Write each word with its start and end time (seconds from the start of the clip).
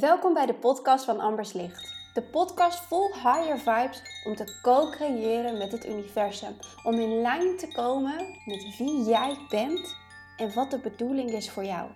Welkom 0.00 0.34
bij 0.34 0.46
de 0.46 0.54
podcast 0.54 1.04
van 1.04 1.20
Ambers 1.20 1.52
Licht. 1.52 1.94
De 2.14 2.22
podcast 2.22 2.80
vol 2.80 3.14
higher 3.14 3.58
vibes 3.58 4.02
om 4.24 4.34
te 4.34 4.58
co-creëren 4.62 5.58
met 5.58 5.72
het 5.72 5.86
universum. 5.86 6.56
Om 6.82 6.94
in 6.94 7.20
lijn 7.20 7.56
te 7.56 7.68
komen 7.72 8.16
met 8.44 8.76
wie 8.78 9.04
jij 9.04 9.36
bent 9.48 9.96
en 10.36 10.54
wat 10.54 10.70
de 10.70 10.78
bedoeling 10.78 11.30
is 11.30 11.50
voor 11.50 11.64
jou. 11.64 11.90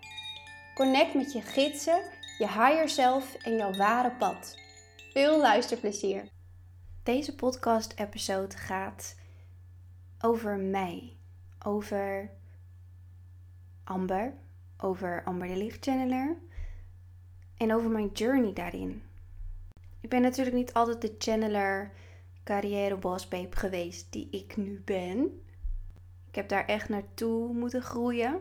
Connect 0.75 1.15
met 1.15 1.33
je 1.33 1.41
gidsen, 1.41 2.03
je 2.39 2.47
higher 2.47 2.89
self 2.89 3.35
en 3.35 3.57
jouw 3.57 3.73
ware 3.73 4.11
pad. 4.11 4.59
Veel 5.13 5.41
luisterplezier. 5.41 6.29
Deze 7.03 7.35
podcast-episode 7.35 8.57
gaat 8.57 9.17
over 10.21 10.57
mij. 10.57 11.17
Over 11.67 12.31
Amber. 13.85 14.35
Over 14.79 15.23
Amber 15.25 15.49
de 15.49 15.57
Lichtchanneler 15.57 16.49
en 17.61 17.75
over 17.75 17.91
mijn 17.91 18.11
journey 18.13 18.53
daarin. 18.53 19.03
Ik 20.01 20.09
ben 20.09 20.23
natuurlijk 20.23 20.57
niet 20.57 20.73
altijd 20.73 21.01
de 21.01 21.15
channeler, 21.19 21.91
carrière 22.45 22.97
boss 22.97 23.29
babe 23.29 23.57
geweest 23.57 24.13
die 24.13 24.29
ik 24.31 24.57
nu 24.57 24.83
ben. 24.85 25.43
Ik 26.29 26.35
heb 26.35 26.49
daar 26.49 26.65
echt 26.65 26.89
naartoe 26.89 27.53
moeten 27.53 27.83
groeien. 27.83 28.41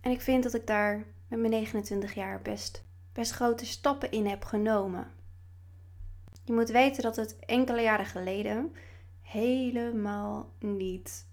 En 0.00 0.10
ik 0.10 0.20
vind 0.20 0.42
dat 0.42 0.54
ik 0.54 0.66
daar 0.66 1.04
met 1.28 1.38
mijn 1.38 1.50
29 1.50 2.14
jaar 2.14 2.42
best, 2.42 2.84
best 3.12 3.32
grote 3.32 3.66
stappen 3.66 4.10
in 4.10 4.26
heb 4.26 4.44
genomen. 4.44 5.06
Je 6.44 6.52
moet 6.52 6.70
weten 6.70 7.02
dat 7.02 7.16
het 7.16 7.38
enkele 7.38 7.82
jaren 7.82 8.06
geleden 8.06 8.72
helemaal 9.20 10.52
niet 10.58 11.26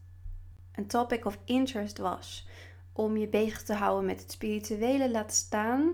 een 0.71 0.87
topic 0.87 1.25
of 1.25 1.39
interest 1.45 1.97
was 1.97 2.47
om 2.93 3.17
je 3.17 3.27
bezig 3.27 3.63
te 3.63 3.73
houden 3.73 4.05
met 4.05 4.21
het 4.21 4.31
spirituele, 4.31 5.11
laat 5.11 5.33
staan 5.33 5.93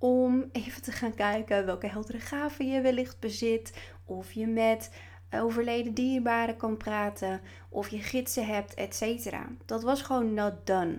om 0.00 0.44
even 0.52 0.82
te 0.82 0.92
gaan 0.92 1.14
kijken 1.14 1.66
welke 1.66 1.86
heldere 1.86 2.20
gaven 2.20 2.70
je 2.70 2.80
wellicht 2.80 3.18
bezit. 3.18 3.72
Of 4.04 4.32
je 4.32 4.46
met 4.46 4.90
overleden 5.30 5.94
dierbaren 5.94 6.56
kan 6.56 6.76
praten. 6.76 7.40
Of 7.68 7.88
je 7.88 7.98
gidsen 7.98 8.46
hebt, 8.46 8.74
etc. 8.74 9.36
Dat 9.66 9.82
was 9.82 10.02
gewoon 10.02 10.34
not 10.34 10.54
done. 10.64 10.98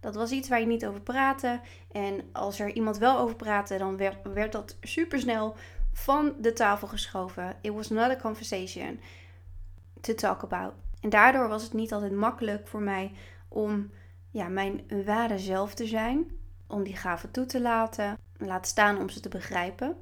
Dat 0.00 0.14
was 0.14 0.30
iets 0.30 0.48
waar 0.48 0.60
je 0.60 0.66
niet 0.66 0.86
over 0.86 1.00
praatte. 1.00 1.60
En 1.92 2.20
als 2.32 2.60
er 2.60 2.72
iemand 2.72 2.98
wel 2.98 3.18
over 3.18 3.36
praatte, 3.36 3.78
dan 3.78 3.96
werd, 3.96 4.16
werd 4.34 4.52
dat 4.52 4.76
supersnel 4.80 5.56
van 5.92 6.34
de 6.40 6.52
tafel 6.52 6.88
geschoven. 6.88 7.56
It 7.60 7.72
was 7.72 7.88
not 7.88 8.10
a 8.10 8.16
conversation 8.16 9.00
to 10.00 10.14
talk 10.14 10.42
about. 10.42 10.72
En 11.00 11.10
daardoor 11.10 11.48
was 11.48 11.62
het 11.62 11.72
niet 11.72 11.92
altijd 11.92 12.12
makkelijk 12.12 12.68
voor 12.68 12.82
mij 12.82 13.12
om 13.48 13.90
ja, 14.30 14.48
mijn 14.48 14.82
ware 15.04 15.38
zelf 15.38 15.74
te 15.74 15.86
zijn. 15.86 16.26
Om 16.66 16.82
die 16.82 16.96
gaven 16.96 17.30
toe 17.30 17.46
te 17.46 17.60
laten 17.60 18.18
laat 18.46 18.66
staan 18.66 18.98
om 18.98 19.08
ze 19.08 19.20
te 19.20 19.28
begrijpen. 19.28 19.96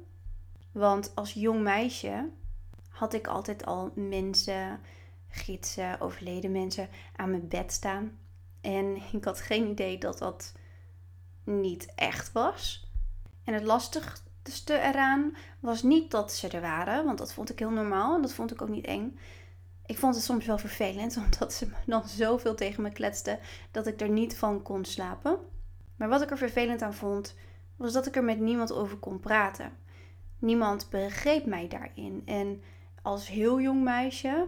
Want 0.71 1.11
als 1.15 1.33
jong 1.33 1.61
meisje 1.61 2.29
had 2.89 3.13
ik 3.13 3.27
altijd 3.27 3.65
al 3.65 3.91
mensen, 3.95 4.79
gidsen, 5.27 5.99
overleden 5.99 6.51
mensen 6.51 6.89
aan 7.15 7.29
mijn 7.29 7.47
bed 7.47 7.71
staan. 7.71 8.17
En 8.61 8.95
ik 9.11 9.23
had 9.23 9.41
geen 9.41 9.67
idee 9.67 9.97
dat 9.97 10.17
dat 10.17 10.53
niet 11.43 11.91
echt 11.95 12.31
was. 12.31 12.89
En 13.43 13.53
het 13.53 13.63
lastigste 13.63 14.79
eraan 14.79 15.35
was 15.59 15.83
niet 15.83 16.11
dat 16.11 16.33
ze 16.33 16.47
er 16.47 16.61
waren, 16.61 17.05
want 17.05 17.17
dat 17.17 17.33
vond 17.33 17.49
ik 17.49 17.59
heel 17.59 17.69
normaal 17.69 18.15
en 18.15 18.21
dat 18.21 18.33
vond 18.33 18.51
ik 18.51 18.61
ook 18.61 18.69
niet 18.69 18.85
eng. 18.85 19.19
Ik 19.85 19.97
vond 19.97 20.15
het 20.15 20.23
soms 20.23 20.45
wel 20.45 20.57
vervelend, 20.57 21.17
omdat 21.23 21.53
ze 21.53 21.67
dan 21.85 22.07
zoveel 22.07 22.55
tegen 22.55 22.83
me 22.83 22.91
kletsten 22.91 23.39
dat 23.71 23.87
ik 23.87 24.01
er 24.01 24.09
niet 24.09 24.37
van 24.37 24.61
kon 24.61 24.85
slapen. 24.85 25.37
Maar 25.95 26.09
wat 26.09 26.21
ik 26.21 26.31
er 26.31 26.37
vervelend 26.37 26.81
aan 26.81 26.93
vond, 26.93 27.35
was 27.81 27.93
dat 27.93 28.07
ik 28.07 28.15
er 28.15 28.23
met 28.23 28.39
niemand 28.39 28.73
over 28.73 28.97
kon 28.97 29.19
praten. 29.19 29.71
Niemand 30.39 30.89
begreep 30.89 31.45
mij 31.45 31.67
daarin. 31.67 32.21
En 32.25 32.61
als 33.01 33.27
heel 33.27 33.61
jong 33.61 33.83
meisje 33.83 34.47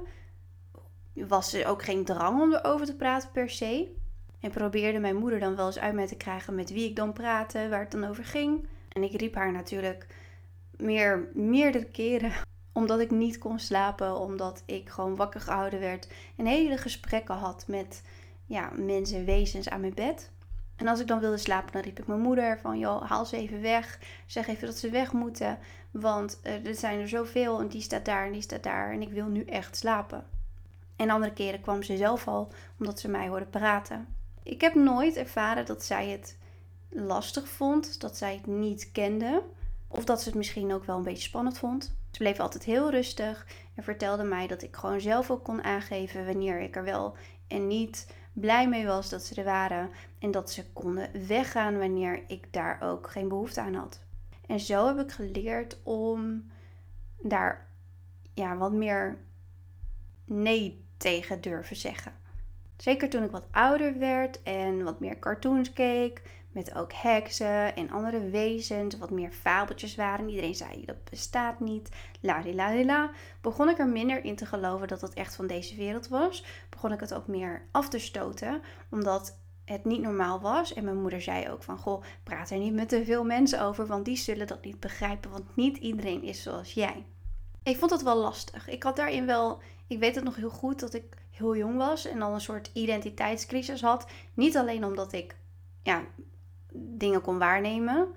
was 1.14 1.54
er 1.54 1.68
ook 1.68 1.84
geen 1.84 2.06
drang 2.06 2.42
om 2.42 2.54
erover 2.54 2.86
te 2.86 2.96
praten 2.96 3.32
per 3.32 3.50
se. 3.50 3.96
En 4.40 4.52
probeerde 4.52 5.00
mijn 5.00 5.16
moeder 5.16 5.40
dan 5.40 5.56
wel 5.56 5.66
eens 5.66 5.80
uit 5.80 5.94
mij 5.94 6.08
te 6.08 6.18
krijgen 6.18 6.56
met 6.56 6.70
wie 6.70 6.90
ik 6.90 6.96
dan 6.96 7.14
praatte, 7.14 7.70
waar 7.70 7.80
het 7.80 7.92
dan 7.92 8.04
over 8.04 8.26
ging. 8.26 8.68
En 8.90 9.04
ik 9.04 9.20
riep 9.20 9.36
haar 9.36 9.52
natuurlijk 9.52 10.08
meer, 10.78 11.30
meerdere 11.34 11.86
keren 11.86 12.32
omdat 12.74 13.00
ik 13.00 13.12
niet 13.12 13.38
kon 13.38 13.60
slapen, 13.60 14.20
omdat 14.20 14.64
ik 14.66 14.90
gewoon 14.90 15.16
wakker 15.16 15.42
gehouden 15.42 15.80
werd 15.80 16.08
en 16.36 16.46
hele 16.46 16.78
gesprekken 16.78 17.36
had 17.36 17.68
met 17.68 18.04
ja, 18.46 18.72
mensen, 18.76 19.26
wezens 19.26 19.70
aan 19.70 19.82
mijn 19.82 19.94
bed. 19.94 20.32
En 20.84 20.90
als 20.90 21.00
ik 21.00 21.08
dan 21.08 21.20
wilde 21.20 21.38
slapen, 21.38 21.72
dan 21.72 21.82
riep 21.82 22.00
ik 22.00 22.08
mijn 22.08 22.20
moeder 22.20 22.60
van, 22.60 22.80
joh, 22.80 23.10
haal 23.10 23.26
ze 23.26 23.38
even 23.38 23.62
weg. 23.62 24.00
Zeg 24.26 24.48
even 24.48 24.68
dat 24.68 24.78
ze 24.78 24.90
weg 24.90 25.12
moeten, 25.12 25.60
want 25.92 26.40
uh, 26.44 26.66
er 26.68 26.76
zijn 26.76 27.00
er 27.00 27.08
zoveel 27.08 27.60
en 27.60 27.68
die 27.68 27.82
staat 27.82 28.06
daar 28.06 28.26
en 28.26 28.32
die 28.32 28.42
staat 28.42 28.64
daar 28.64 28.92
en 28.92 29.02
ik 29.02 29.10
wil 29.10 29.28
nu 29.28 29.44
echt 29.44 29.78
slapen. 29.78 30.26
En 30.96 31.10
andere 31.10 31.34
keren 31.34 31.62
kwam 31.62 31.84
ze 31.84 31.98
zelf 31.98 32.28
al, 32.28 32.52
omdat 32.80 33.00
ze 33.00 33.08
mij 33.08 33.28
hoorde 33.28 33.46
praten. 33.46 34.08
Ik 34.44 34.62
heb 34.62 34.76
nooit 34.76 35.16
ervaren 35.16 35.66
dat 35.66 35.84
zij 35.84 36.10
het 36.10 36.38
lastig 36.90 37.48
vond, 37.48 38.02
dat 38.02 38.18
zij 38.18 38.34
het 38.34 38.48
niet 38.48 38.92
kende. 38.92 39.44
Of 39.88 40.04
dat 40.04 40.22
ze 40.22 40.30
het 40.30 40.38
misschien 40.38 40.74
ook 40.74 40.86
wel 40.86 40.98
een 40.98 41.04
beetje 41.04 41.28
spannend 41.28 41.58
vond. 41.58 41.96
Ze 42.12 42.18
bleef 42.18 42.40
altijd 42.40 42.64
heel 42.64 42.92
rustig 42.92 43.48
en 43.76 43.84
vertelde 43.84 44.24
mij 44.24 44.48
dat 44.48 44.62
ik 44.62 44.76
gewoon 44.76 45.02
zelf 45.02 45.32
ook 45.32 45.44
kon 45.44 45.64
aangeven 45.64 46.26
wanneer 46.26 46.60
ik 46.60 46.76
er 46.76 46.84
wel 46.84 47.16
en 47.48 47.68
niet 47.68 48.08
blij 48.34 48.70
mee 48.70 48.86
was 48.86 49.10
dat 49.10 49.24
ze 49.24 49.36
er 49.36 49.44
waren 49.44 49.90
en 50.20 50.32
dat 50.32 50.52
ze 50.52 50.72
konden 50.72 51.28
weggaan 51.28 51.78
wanneer 51.78 52.24
ik 52.28 52.54
daar 52.54 52.82
ook 52.82 53.10
geen 53.10 53.28
behoefte 53.28 53.62
aan 53.62 53.74
had. 53.74 54.02
En 54.48 54.60
zo 54.60 54.88
heb 54.88 55.00
ik 55.00 55.12
geleerd 55.12 55.80
om 55.84 56.52
daar 57.22 57.68
ja, 58.34 58.58
wat 58.58 58.74
meer 58.74 59.18
nee 60.26 60.86
tegen 60.98 61.42
durven 61.42 61.76
zeggen. 61.76 62.14
Zeker 62.78 63.10
toen 63.10 63.24
ik 63.24 63.32
wat 63.32 63.48
ouder 63.52 64.00
werd 64.00 64.44
en 64.44 64.84
wat 64.84 65.00
meer 65.00 65.20
cartoons 65.20 65.74
keek, 65.74 66.22
met 66.54 66.76
ook 66.76 66.94
heksen 66.94 67.76
en 67.76 67.90
andere 67.90 68.30
wezens, 68.30 68.98
wat 68.98 69.10
meer 69.10 69.32
fabeltjes 69.32 69.96
waren. 69.96 70.30
Iedereen 70.30 70.56
zei 70.56 70.86
dat 70.86 71.04
bestaat 71.10 71.60
niet. 71.60 71.90
La 72.22 72.42
la 72.54 72.84
la 72.84 73.12
Begon 73.42 73.70
ik 73.70 73.80
er 73.80 73.88
minder 73.88 74.24
in 74.24 74.36
te 74.36 74.46
geloven 74.46 74.88
dat 74.88 75.02
het 75.02 75.14
echt 75.14 75.36
van 75.36 75.48
deze 75.48 75.76
wereld 75.76 76.08
was. 76.08 76.46
Begon 76.70 76.92
ik 76.92 77.00
het 77.00 77.14
ook 77.14 77.28
meer 77.28 77.68
af 77.72 77.90
te 77.90 78.00
stoten, 78.00 78.62
omdat 78.90 79.38
het 79.66 79.86
niet 79.86 80.02
normaal 80.02 80.42
was. 80.42 80.74
En 80.74 80.84
mijn 80.84 81.02
moeder 81.02 81.22
zei 81.22 81.50
ook 81.50 81.64
van, 81.64 81.78
goh, 81.78 82.04
praat 82.24 82.50
er 82.50 82.58
niet 82.58 82.74
met 82.74 82.90
te 82.90 83.06
veel 83.06 83.24
mensen 83.24 83.62
over, 83.62 83.86
want 83.86 84.06
die 84.06 84.18
zullen 84.18 84.48
dat 84.48 84.64
niet 84.64 84.80
begrijpen, 84.80 85.32
want 85.32 85.56
niet 85.56 85.78
iedereen 85.78 86.24
is 86.24 86.42
zoals 86.42 86.74
jij. 86.74 87.06
Ik 87.64 87.78
vond 87.78 87.92
het 87.92 88.04
wel 88.04 88.18
lastig. 88.18 88.68
Ik 88.68 88.84
had 88.84 88.96
daarin 88.96 89.26
wel, 89.26 89.62
ik 89.88 90.00
weet 90.00 90.16
het 90.16 90.24
nog 90.24 90.36
heel 90.36 90.50
goed, 90.50 90.80
dat 90.80 90.94
ik 90.94 91.18
heel 91.32 91.56
jong 91.56 91.78
was 91.78 92.06
en 92.06 92.22
al 92.22 92.34
een 92.34 92.42
soort 92.42 92.70
identiteitscrisis 92.74 93.82
had. 93.82 94.08
Niet 94.34 94.58
alleen 94.58 94.86
omdat 94.86 95.14
ik 95.14 95.36
ja, 95.84 96.04
dingen 96.74 97.22
kon 97.22 97.38
waarnemen. 97.38 98.08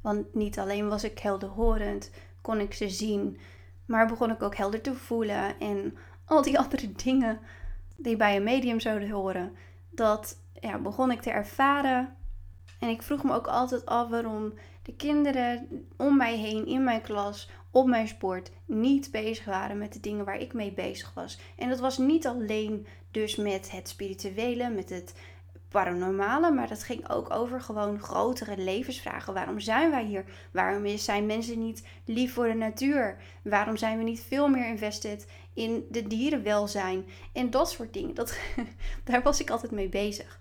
Want 0.00 0.34
niet 0.34 0.58
alleen 0.58 0.88
was 0.88 1.04
ik 1.04 1.18
helderhorend, 1.18 2.10
kon 2.40 2.60
ik 2.60 2.74
ze 2.74 2.88
zien, 2.88 3.38
maar 3.86 4.06
begon 4.06 4.30
ik 4.30 4.42
ook 4.42 4.56
helder 4.56 4.80
te 4.80 4.94
voelen. 4.94 5.60
En 5.60 5.96
al 6.24 6.42
die 6.42 6.58
andere 6.62 6.92
dingen 6.92 7.40
die 7.96 8.16
bij 8.16 8.36
een 8.36 8.42
medium 8.42 8.80
zouden 8.80 9.10
horen, 9.10 9.56
dat 9.90 10.38
ja, 10.60 10.78
begon 10.78 11.10
ik 11.10 11.20
te 11.20 11.30
ervaren. 11.30 12.16
En 12.78 12.88
ik 12.88 13.02
vroeg 13.02 13.24
me 13.24 13.34
ook 13.34 13.46
altijd 13.46 13.86
af 13.86 14.08
waarom 14.08 14.52
de 14.82 14.94
kinderen 14.94 15.86
om 15.96 16.16
mij 16.16 16.36
heen, 16.36 16.66
in 16.66 16.84
mijn 16.84 17.00
klas, 17.00 17.50
op 17.70 17.86
mijn 17.86 18.08
sport, 18.08 18.50
niet 18.64 19.10
bezig 19.10 19.44
waren 19.44 19.78
met 19.78 19.92
de 19.92 20.00
dingen 20.00 20.24
waar 20.24 20.40
ik 20.40 20.52
mee 20.52 20.72
bezig 20.72 21.14
was. 21.14 21.38
En 21.56 21.68
dat 21.68 21.80
was 21.80 21.98
niet 21.98 22.26
alleen 22.26 22.86
dus 23.10 23.36
met 23.36 23.70
het 23.70 23.88
spirituele, 23.88 24.70
met 24.70 24.90
het 24.90 25.14
paranormale, 25.70 26.50
maar 26.50 26.68
dat 26.68 26.82
ging 26.82 27.10
ook 27.10 27.34
over 27.34 27.60
gewoon 27.60 28.00
grotere 28.00 28.58
levensvragen. 28.58 29.34
Waarom 29.34 29.60
zijn 29.60 29.90
wij 29.90 30.04
hier? 30.04 30.24
Waarom 30.52 30.96
zijn 30.98 31.26
mensen 31.26 31.58
niet 31.58 31.86
lief 32.04 32.34
voor 32.34 32.46
de 32.46 32.54
natuur? 32.54 33.16
Waarom 33.42 33.76
zijn 33.76 33.98
we 33.98 34.04
niet 34.04 34.20
veel 34.20 34.48
meer 34.48 34.66
invested 34.66 35.26
in 35.54 35.86
de 35.90 36.06
dierenwelzijn? 36.06 37.04
En 37.32 37.50
dat 37.50 37.70
soort 37.70 37.92
dingen. 37.92 38.14
Dat, 38.14 38.38
daar 39.04 39.22
was 39.22 39.40
ik 39.40 39.50
altijd 39.50 39.72
mee 39.72 39.88
bezig. 39.88 40.38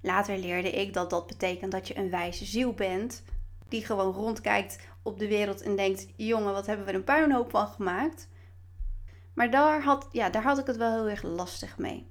Later 0.00 0.38
leerde 0.38 0.70
ik 0.70 0.92
dat 0.94 1.10
dat 1.10 1.26
betekent 1.26 1.72
dat 1.72 1.88
je 1.88 1.98
een 1.98 2.10
wijze 2.10 2.44
ziel 2.44 2.72
bent, 2.72 3.22
die 3.68 3.84
gewoon 3.84 4.12
rondkijkt 4.12 4.78
op 5.02 5.18
de 5.18 5.28
wereld 5.28 5.62
en 5.62 5.76
denkt: 5.76 6.06
jongen, 6.16 6.52
wat 6.52 6.66
hebben 6.66 6.86
we 6.86 6.92
een 6.92 7.04
puinhoop 7.04 7.50
van 7.50 7.66
gemaakt? 7.66 8.28
Maar 9.34 9.50
daar 9.50 9.82
had, 9.82 10.08
ja, 10.12 10.30
daar 10.30 10.42
had 10.42 10.58
ik 10.58 10.66
het 10.66 10.76
wel 10.76 10.92
heel 10.92 11.08
erg 11.08 11.22
lastig 11.22 11.78
mee. 11.78 12.06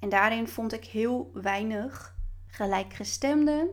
En 0.00 0.08
daarin 0.08 0.48
vond 0.48 0.72
ik 0.72 0.84
heel 0.84 1.30
weinig 1.34 2.16
gelijkgestemden. 2.46 3.68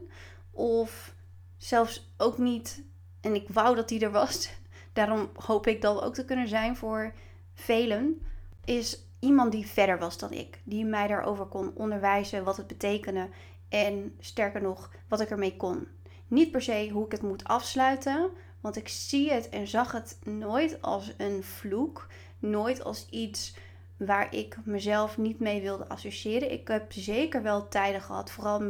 Of 0.52 1.16
zelfs 1.58 2.14
ook 2.18 2.38
niet. 2.38 2.84
En 3.22 3.36
ik 3.36 3.50
wou 3.50 3.76
dat 3.76 3.90
die 3.90 4.00
er 4.00 4.12
was. 4.12 4.50
Daarom 4.94 5.30
hoop 5.34 5.68
ik 5.68 5.82
dat 5.82 6.02
ook 6.02 6.14
te 6.14 6.26
kunnen 6.26 6.48
zijn 6.48 6.76
voor 6.76 7.14
velen. 7.54 8.22
Is 8.66 9.06
iemand 9.20 9.52
die 9.52 9.68
verder 9.68 10.00
was 10.00 10.18
dan 10.18 10.32
ik. 10.32 10.60
Die 10.64 10.86
mij 10.86 11.08
daarover 11.08 11.46
kon 11.46 11.72
onderwijzen 11.76 12.44
wat 12.44 12.58
het 12.58 12.68
betekende. 12.68 13.30
En 13.70 14.16
sterker 14.20 14.62
nog, 14.62 14.92
wat 15.08 15.20
ik 15.20 15.30
ermee 15.30 15.58
kon. 15.58 15.88
niet 16.28 16.52
per 16.52 16.62
se 16.62 16.90
hoe 16.90 17.06
ik 17.06 17.12
het 17.12 17.22
moet 17.22 17.44
afsluiten. 17.44 18.30
Want 18.62 18.76
ik 18.76 18.88
zie 18.88 19.32
het 19.32 19.50
en 19.50 19.68
zag 19.68 19.92
het 19.92 20.20
nooit 20.24 20.82
als 20.82 21.14
een 21.18 21.44
vloek. 21.44 22.08
Nooit 22.40 22.84
als 22.84 23.08
iets 23.10 23.56
waar 23.98 24.36
ik 24.36 24.58
mezelf 24.64 25.18
niet 25.18 25.40
mee 25.40 25.62
wilde 25.62 25.88
associëren. 25.88 26.52
Ik 26.52 26.68
heb 26.68 26.92
zeker 26.92 27.42
wel 27.42 27.68
tijden 27.68 28.02
gehad, 28.02 28.32
vooral 28.32 28.62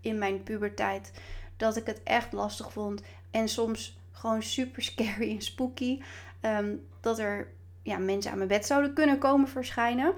in 0.00 0.18
mijn 0.18 0.42
puberteit, 0.42 1.12
dat 1.56 1.76
ik 1.76 1.86
het 1.86 2.02
echt 2.02 2.32
lastig 2.32 2.72
vond. 2.72 3.02
En 3.30 3.48
soms 3.48 3.98
gewoon 4.12 4.42
super 4.42 4.82
scary 4.82 5.30
en 5.30 5.42
spooky. 5.42 6.00
Ehm, 6.40 6.74
dat 7.00 7.18
er 7.18 7.48
ja, 7.82 7.98
mensen 7.98 8.30
aan 8.30 8.36
mijn 8.36 8.48
bed 8.48 8.66
zouden 8.66 8.94
kunnen 8.94 9.18
komen 9.18 9.48
verschijnen. 9.48 10.14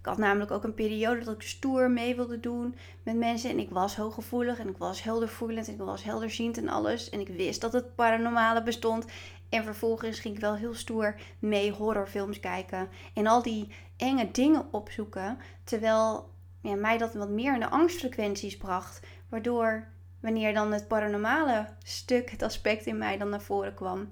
Ik 0.00 0.06
had 0.06 0.18
namelijk 0.18 0.50
ook 0.50 0.64
een 0.64 0.74
periode 0.74 1.24
dat 1.24 1.34
ik 1.34 1.42
stoer 1.42 1.90
mee 1.90 2.16
wilde 2.16 2.40
doen 2.40 2.74
met 3.02 3.16
mensen. 3.16 3.50
En 3.50 3.58
ik 3.58 3.70
was 3.70 3.96
hooggevoelig 3.96 4.58
en 4.58 4.68
ik 4.68 4.76
was 4.76 5.02
heldervoelend 5.02 5.66
en 5.66 5.72
ik 5.72 5.80
was 5.80 6.02
helderziend 6.02 6.56
en 6.56 6.68
alles. 6.68 7.10
En 7.10 7.20
ik 7.20 7.28
wist 7.28 7.60
dat 7.60 7.72
het 7.72 7.94
paranormale 7.94 8.62
bestond. 8.62 9.04
En 9.50 9.64
vervolgens 9.64 10.20
ging 10.20 10.34
ik 10.34 10.40
wel 10.40 10.54
heel 10.54 10.74
stoer 10.74 11.14
mee 11.38 11.72
horrorfilms 11.72 12.40
kijken. 12.40 12.88
En 13.14 13.26
al 13.26 13.42
die 13.42 13.72
enge 13.96 14.30
dingen 14.30 14.72
opzoeken. 14.72 15.38
Terwijl 15.64 16.30
ja, 16.60 16.74
mij 16.74 16.98
dat 16.98 17.14
wat 17.14 17.28
meer 17.28 17.54
in 17.54 17.60
de 17.60 17.70
angstfrequenties 17.70 18.56
bracht. 18.56 19.00
Waardoor 19.28 19.88
wanneer 20.20 20.54
dan 20.54 20.72
het 20.72 20.88
paranormale 20.88 21.68
stuk, 21.82 22.30
het 22.30 22.42
aspect 22.42 22.86
in 22.86 22.98
mij 22.98 23.18
dan 23.18 23.28
naar 23.28 23.42
voren 23.42 23.74
kwam. 23.74 24.08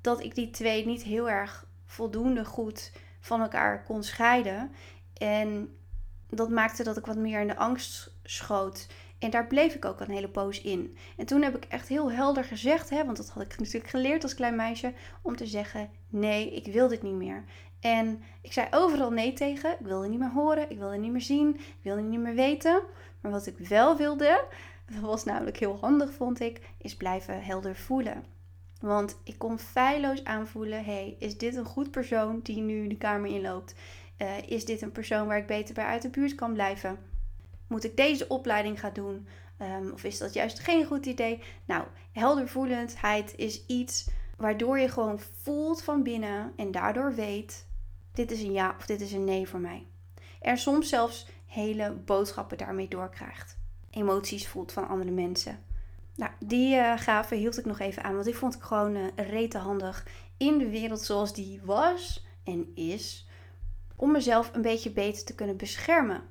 Dat 0.00 0.22
ik 0.22 0.34
die 0.34 0.50
twee 0.50 0.86
niet 0.86 1.02
heel 1.02 1.30
erg 1.30 1.66
voldoende 1.86 2.44
goed 2.44 2.92
van 3.20 3.40
elkaar 3.40 3.82
kon 3.82 4.02
scheiden. 4.02 4.72
En 5.16 5.76
dat 6.28 6.50
maakte 6.50 6.82
dat 6.82 6.96
ik 6.96 7.06
wat 7.06 7.16
meer 7.16 7.40
in 7.40 7.46
de 7.46 7.56
angst 7.56 8.10
schoot. 8.22 8.86
En 9.18 9.30
daar 9.30 9.46
bleef 9.46 9.74
ik 9.74 9.84
ook 9.84 10.00
een 10.00 10.10
hele 10.10 10.28
poos 10.28 10.60
in. 10.60 10.96
En 11.16 11.26
toen 11.26 11.42
heb 11.42 11.56
ik 11.56 11.64
echt 11.64 11.88
heel 11.88 12.12
helder 12.12 12.44
gezegd, 12.44 12.90
hè, 12.90 13.04
want 13.04 13.16
dat 13.16 13.28
had 13.28 13.42
ik 13.42 13.58
natuurlijk 13.58 13.90
geleerd 13.90 14.22
als 14.22 14.34
klein 14.34 14.56
meisje, 14.56 14.92
om 15.22 15.36
te 15.36 15.46
zeggen: 15.46 15.90
nee, 16.08 16.54
ik 16.54 16.72
wil 16.72 16.88
dit 16.88 17.02
niet 17.02 17.14
meer. 17.14 17.44
En 17.80 18.22
ik 18.40 18.52
zei 18.52 18.66
overal 18.70 19.10
nee 19.10 19.32
tegen. 19.32 19.70
Ik 19.70 19.86
wilde 19.86 20.08
niet 20.08 20.18
meer 20.18 20.32
horen, 20.32 20.70
ik 20.70 20.78
wilde 20.78 20.96
niet 20.96 21.12
meer 21.12 21.20
zien, 21.20 21.54
ik 21.56 21.82
wilde 21.82 22.02
niet 22.02 22.20
meer 22.20 22.34
weten. 22.34 22.82
Maar 23.20 23.32
wat 23.32 23.46
ik 23.46 23.58
wel 23.58 23.96
wilde, 23.96 24.44
dat 24.92 25.00
was 25.00 25.24
namelijk 25.24 25.58
heel 25.58 25.78
handig, 25.80 26.12
vond 26.12 26.40
ik, 26.40 26.60
is 26.78 26.96
blijven 26.96 27.44
helder 27.44 27.76
voelen. 27.76 28.24
Want 28.80 29.18
ik 29.24 29.38
kon 29.38 29.58
feilloos 29.58 30.24
aanvoelen: 30.24 30.84
hey, 30.84 31.16
is 31.18 31.38
dit 31.38 31.56
een 31.56 31.64
goed 31.64 31.90
persoon 31.90 32.40
die 32.42 32.60
nu 32.60 32.88
de 32.88 32.96
kamer 32.96 33.30
inloopt? 33.30 33.74
Uh, 34.18 34.48
is 34.48 34.64
dit 34.64 34.82
een 34.82 34.92
persoon 34.92 35.26
waar 35.26 35.38
ik 35.38 35.46
beter 35.46 35.74
bij 35.74 35.84
uit 35.84 36.02
de 36.02 36.10
buurt 36.10 36.34
kan 36.34 36.52
blijven? 36.52 36.98
Moet 37.66 37.84
ik 37.84 37.96
deze 37.96 38.28
opleiding 38.28 38.80
gaan 38.80 38.92
doen? 38.92 39.26
Um, 39.62 39.92
of 39.92 40.04
is 40.04 40.18
dat 40.18 40.32
juist 40.32 40.58
geen 40.58 40.86
goed 40.86 41.06
idee? 41.06 41.42
Nou, 41.64 41.84
heldervoelendheid 42.12 43.34
is 43.36 43.66
iets 43.66 44.08
waardoor 44.36 44.78
je 44.78 44.88
gewoon 44.88 45.20
voelt 45.42 45.82
van 45.82 46.02
binnen 46.02 46.52
en 46.56 46.70
daardoor 46.70 47.14
weet: 47.14 47.66
dit 48.12 48.30
is 48.30 48.42
een 48.42 48.52
ja 48.52 48.74
of 48.78 48.86
dit 48.86 49.00
is 49.00 49.12
een 49.12 49.24
nee 49.24 49.48
voor 49.48 49.60
mij. 49.60 49.86
En 50.40 50.58
soms 50.58 50.88
zelfs 50.88 51.26
hele 51.46 51.92
boodschappen 51.92 52.58
daarmee 52.58 52.88
doorkrijgt. 52.88 53.58
Emoties 53.90 54.48
voelt 54.48 54.72
van 54.72 54.88
andere 54.88 55.10
mensen. 55.10 55.64
Nou, 56.14 56.32
die 56.38 56.76
uh, 56.76 56.98
gave 56.98 57.34
hield 57.34 57.58
ik 57.58 57.64
nog 57.64 57.78
even 57.78 58.02
aan, 58.04 58.12
want 58.12 58.24
die 58.24 58.36
vond 58.36 58.54
ik 58.54 58.62
gewoon 58.62 58.96
uh, 58.96 59.06
rete 59.16 59.58
handig 59.58 60.06
in 60.36 60.58
de 60.58 60.70
wereld 60.70 61.00
zoals 61.00 61.34
die 61.34 61.60
was 61.64 62.26
en 62.44 62.74
is, 62.74 63.28
om 63.96 64.10
mezelf 64.10 64.50
een 64.54 64.62
beetje 64.62 64.90
beter 64.90 65.24
te 65.24 65.34
kunnen 65.34 65.56
beschermen. 65.56 66.22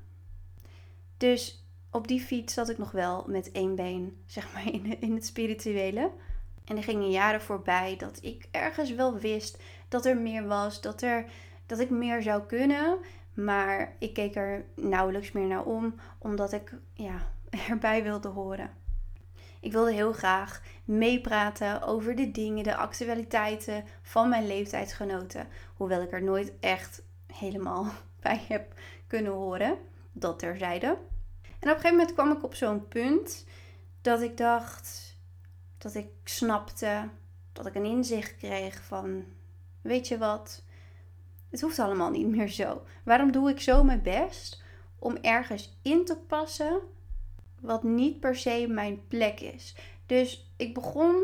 Dus 1.17 1.65
op 1.91 2.07
die 2.07 2.21
fiets 2.21 2.53
zat 2.53 2.69
ik 2.69 2.77
nog 2.77 2.91
wel 2.91 3.23
met 3.27 3.51
één 3.51 3.75
been, 3.75 4.23
zeg 4.25 4.53
maar, 4.53 4.71
in, 4.73 5.01
in 5.01 5.13
het 5.13 5.25
spirituele. 5.25 6.11
En 6.65 6.77
er 6.77 6.83
gingen 6.83 7.11
jaren 7.11 7.41
voorbij 7.41 7.95
dat 7.97 8.17
ik 8.21 8.47
ergens 8.51 8.93
wel 8.95 9.17
wist 9.17 9.57
dat 9.87 10.05
er 10.05 10.17
meer 10.17 10.47
was, 10.47 10.81
dat, 10.81 11.01
er, 11.01 11.25
dat 11.65 11.79
ik 11.79 11.89
meer 11.89 12.21
zou 12.21 12.43
kunnen. 12.43 12.97
Maar 13.33 13.95
ik 13.99 14.13
keek 14.13 14.35
er 14.35 14.65
nauwelijks 14.75 15.31
meer 15.31 15.47
naar 15.47 15.65
om, 15.65 15.95
omdat 16.17 16.53
ik 16.53 16.73
ja, 16.93 17.31
erbij 17.69 18.03
wilde 18.03 18.27
horen. 18.27 18.69
Ik 19.59 19.71
wilde 19.71 19.93
heel 19.93 20.13
graag 20.13 20.61
meepraten 20.85 21.81
over 21.81 22.15
de 22.15 22.31
dingen, 22.31 22.63
de 22.63 22.75
actualiteiten 22.75 23.83
van 24.01 24.29
mijn 24.29 24.47
leeftijdsgenoten. 24.47 25.47
Hoewel 25.75 26.01
ik 26.01 26.11
er 26.11 26.23
nooit 26.23 26.53
echt 26.59 27.01
helemaal 27.33 27.91
bij 28.21 28.41
heb 28.47 28.73
kunnen 29.07 29.31
horen. 29.31 29.77
Dat 30.17 30.39
terzijde. 30.39 30.87
En 30.87 31.71
op 31.71 31.75
een 31.75 31.81
gegeven 31.81 31.95
moment 31.97 32.13
kwam 32.13 32.31
ik 32.31 32.43
op 32.43 32.55
zo'n 32.55 32.87
punt 32.87 33.45
dat 34.01 34.21
ik 34.21 34.37
dacht 34.37 35.17
dat 35.77 35.95
ik 35.95 36.07
snapte, 36.23 37.09
dat 37.53 37.65
ik 37.65 37.75
een 37.75 37.85
inzicht 37.85 38.35
kreeg 38.37 38.83
van, 38.83 39.25
weet 39.81 40.07
je 40.07 40.17
wat, 40.17 40.63
het 41.49 41.61
hoeft 41.61 41.79
allemaal 41.79 42.09
niet 42.09 42.27
meer 42.27 42.47
zo. 42.47 42.83
Waarom 43.03 43.31
doe 43.31 43.49
ik 43.49 43.59
zo 43.59 43.83
mijn 43.83 44.01
best 44.01 44.63
om 44.99 45.17
ergens 45.21 45.77
in 45.81 46.05
te 46.05 46.17
passen 46.17 46.79
wat 47.61 47.83
niet 47.83 48.19
per 48.19 48.35
se 48.35 48.67
mijn 48.69 49.07
plek 49.07 49.39
is. 49.39 49.75
Dus 50.05 50.53
ik 50.57 50.73
begon 50.73 51.23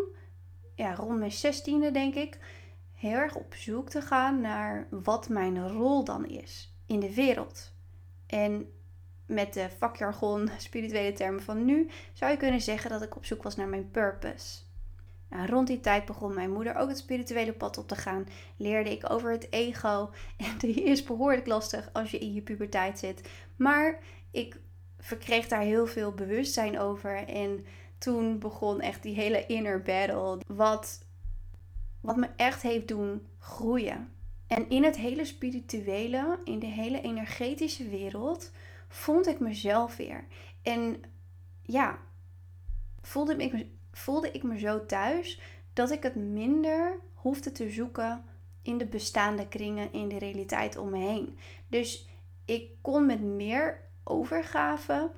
ja, 0.76 0.96
rond 0.96 1.20
mijn 1.20 1.32
zestiende, 1.32 1.92
denk 1.92 2.16
ik, 2.16 2.40
heel 2.94 3.18
erg 3.18 3.36
op 3.36 3.56
zoek 3.56 3.90
te 3.90 4.02
gaan 4.02 4.42
naar 4.42 4.88
wat 4.90 5.30
mijn 5.30 5.68
rol 5.70 6.04
dan 6.04 6.26
is 6.26 6.74
in 6.86 7.00
de 7.00 7.14
wereld. 7.14 7.74
En 8.28 8.72
met 9.32 9.54
de 9.54 9.70
vakjargon, 9.78 10.50
spirituele 10.58 11.14
termen 11.14 11.44
van 11.44 11.66
nu, 11.66 11.90
zou 12.14 12.32
je 12.32 12.38
kunnen 12.38 12.62
zeggen 12.62 12.90
dat 12.90 13.02
ik 13.02 13.16
op 13.16 13.26
zoek 13.26 13.44
was 13.44 13.56
naar 13.56 13.68
mijn 13.68 13.92
purpose. 13.92 14.60
Nou, 15.30 15.48
rond 15.48 15.68
die 15.68 15.80
tijd 15.80 16.06
begon 16.06 16.34
mijn 16.34 16.52
moeder 16.52 16.76
ook 16.76 16.90
het 16.90 16.98
spirituele 16.98 17.54
pad 17.54 17.78
op 17.78 17.88
te 17.88 17.96
gaan. 17.96 18.28
Leerde 18.58 18.92
ik 18.92 19.10
over 19.10 19.32
het 19.32 19.52
ego. 19.52 20.10
En 20.38 20.58
die 20.58 20.84
is 20.84 21.04
behoorlijk 21.04 21.48
lastig 21.48 21.90
als 21.94 22.12
je 22.12 22.20
in 22.20 22.34
je 22.34 22.42
puberteit 22.42 23.00
zit. 23.00 23.30
Maar 23.56 24.00
ik 24.32 24.60
verkreeg 24.98 25.48
daar 25.48 25.62
heel 25.62 25.88
veel 25.88 26.12
bewustzijn 26.12 26.80
over. 26.80 27.28
En 27.28 27.66
toen 27.98 28.40
begon 28.40 28.82
echt 28.82 29.04
die 29.04 29.16
hele 29.16 29.46
inner 29.46 29.82
battle. 29.82 30.40
Wat, 30.48 31.06
wat 32.02 32.16
me 32.16 32.28
echt 32.36 32.62
heeft 32.62 32.88
doen 32.88 33.28
groeien. 33.40 34.14
En 34.48 34.70
in 34.70 34.84
het 34.84 34.98
hele 34.98 35.26
spirituele, 35.26 36.40
in 36.44 36.60
de 36.60 36.66
hele 36.66 37.02
energetische 37.02 37.90
wereld, 37.90 38.52
vond 38.92 39.28
ik 39.28 39.40
mezelf 39.40 39.98
weer. 39.98 40.26
En 40.62 41.02
ja, 41.62 42.00
voelde 43.02 43.36
ik, 43.36 43.54
me, 43.54 43.68
voelde 43.92 44.32
ik 44.32 44.44
me 44.44 44.60
zo 44.60 44.86
thuis 44.86 45.42
dat 45.74 45.92
ik 45.92 46.04
het 46.04 46.16
minder 46.16 47.00
hoefde 47.14 47.52
te 47.52 47.70
zoeken 47.70 48.24
in 48.62 48.78
de 48.78 48.86
bestaande 48.86 49.48
kringen, 49.48 49.94
in 49.94 50.10
de 50.10 50.18
realiteit 50.18 50.78
om 50.78 50.90
me 50.90 50.98
heen. 50.98 51.38
Dus 51.68 52.08
ik 52.46 52.70
kon 52.82 53.06
met 53.06 53.22
meer 53.22 53.82
overgave 54.04 55.12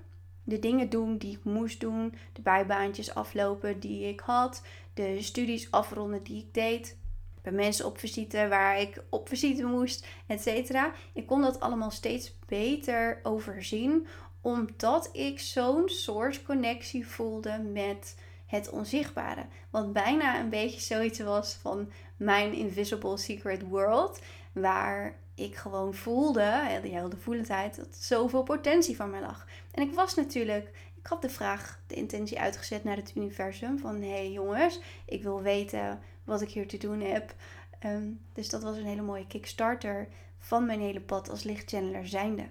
de 0.44 0.60
dingen 0.60 0.90
doen 0.90 1.18
die 1.18 1.38
ik 1.38 1.44
moest 1.44 1.80
doen, 1.80 2.14
de 2.34 2.42
bijbaantjes 2.42 3.16
aflopen 3.16 3.80
die 3.80 4.08
ik 4.08 4.20
had, 4.20 4.64
de 4.94 5.22
studies 5.22 5.72
afronden 5.72 6.24
die 6.24 6.42
ik 6.42 6.54
deed, 6.54 6.98
bij 7.44 7.52
mensen 7.52 7.86
op 7.86 7.98
visite 7.98 8.48
waar 8.48 8.80
ik 8.80 9.04
op 9.10 9.30
visite 9.30 9.64
moest, 9.64 10.08
etc. 10.28 10.78
Ik 11.14 11.28
kon 11.28 11.42
dat 11.42 11.60
allemaal 11.60 11.92
steeds 11.92 12.36
beter 12.48 13.20
overzien, 13.24 14.08
omdat 14.42 15.10
ik 15.14 15.40
zo'n 15.40 15.90
soort 15.90 16.44
connectie 16.44 17.08
voelde 17.08 17.58
met 17.58 18.16
het 18.46 18.70
onzichtbare. 18.70 19.46
Wat 19.70 19.94
bijna 19.94 20.40
een 20.40 20.50
beetje 20.50 20.80
zoiets 20.80 21.20
was 21.20 21.54
van 21.54 21.92
mijn 22.18 22.54
invisible 22.54 23.18
secret 23.18 23.62
world, 23.62 24.22
waar 24.52 25.16
ik 25.36 25.56
gewoon 25.56 25.94
voelde, 25.94 26.80
die 26.82 26.94
hele 26.94 27.18
voelendheid, 27.18 27.76
dat 27.76 27.96
zoveel 27.96 28.44
potentie 28.44 28.96
van 28.96 29.10
mij 29.10 29.22
lag. 29.22 29.46
En 29.72 29.84
ik 29.84 29.94
was 29.94 30.16
natuurlijk, 30.16 30.68
ik 30.96 31.08
had 31.08 31.22
de 31.22 31.30
vraag, 31.30 31.80
de 31.88 31.96
intentie 31.96 32.40
uitgezet 32.40 32.84
naar 32.84 32.96
het 32.96 33.12
universum 33.16 33.80
van 33.80 34.02
hé 34.02 34.10
hey 34.10 34.32
jongens, 34.32 34.80
ik 35.06 35.24
wil 35.24 35.42
weten 35.42 36.00
wat 36.24 36.42
ik 36.42 36.50
hier 36.50 36.68
te 36.68 36.78
doen 36.78 37.02
heb. 37.02 37.34
Ehm, 37.80 38.08
dus 38.34 38.50
dat 38.50 38.64
was 38.64 38.78
een 38.78 38.86
hele 38.86 39.02
mooie 39.02 39.28
kickstarter 39.28 40.08
van 40.38 40.66
mijn 40.66 40.80
hele 40.80 41.02
pad 41.02 41.30
als 41.30 41.44
lichtchanneler 41.44 42.08
zijnde. 42.08 42.48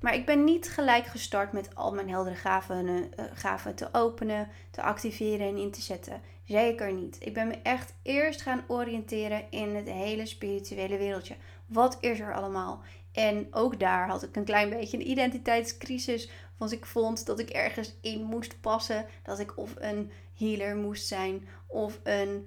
Maar 0.00 0.14
ik 0.14 0.26
ben 0.26 0.44
niet 0.44 0.70
gelijk 0.70 1.06
gestart 1.06 1.52
met 1.52 1.74
al 1.74 1.94
mijn 1.94 2.08
heldere 2.08 2.36
gaven, 2.36 2.86
uh, 2.86 3.02
gaven 3.34 3.74
te 3.74 3.88
openen, 3.92 4.48
te 4.70 4.82
activeren 4.82 5.48
en 5.48 5.56
in 5.56 5.70
te 5.70 5.80
zetten. 5.80 6.20
Zeker 6.44 6.92
niet. 6.92 7.16
Ik 7.20 7.34
ben 7.34 7.46
me 7.46 7.58
echt 7.62 7.94
eerst 8.02 8.42
gaan 8.42 8.64
oriënteren 8.66 9.44
in 9.50 9.74
het 9.74 9.88
hele 9.88 10.26
spirituele 10.26 10.98
wereldje. 10.98 11.36
Wat 11.66 11.98
is 12.00 12.20
er 12.20 12.34
allemaal? 12.34 12.82
En 13.12 13.46
ook 13.50 13.80
daar 13.80 14.08
had 14.08 14.22
ik 14.22 14.36
een 14.36 14.44
klein 14.44 14.70
beetje 14.70 14.96
een 14.96 15.10
identiteitscrisis. 15.10 16.30
Want 16.56 16.72
ik 16.72 16.86
vond 16.86 17.26
dat 17.26 17.38
ik 17.38 17.50
ergens 17.50 17.94
in 18.00 18.22
moest 18.22 18.60
passen. 18.60 19.06
Dat 19.22 19.38
ik 19.38 19.58
of 19.58 19.74
een 19.78 20.10
healer 20.34 20.76
moest 20.76 21.06
zijn, 21.06 21.48
of 21.66 22.00
een 22.02 22.46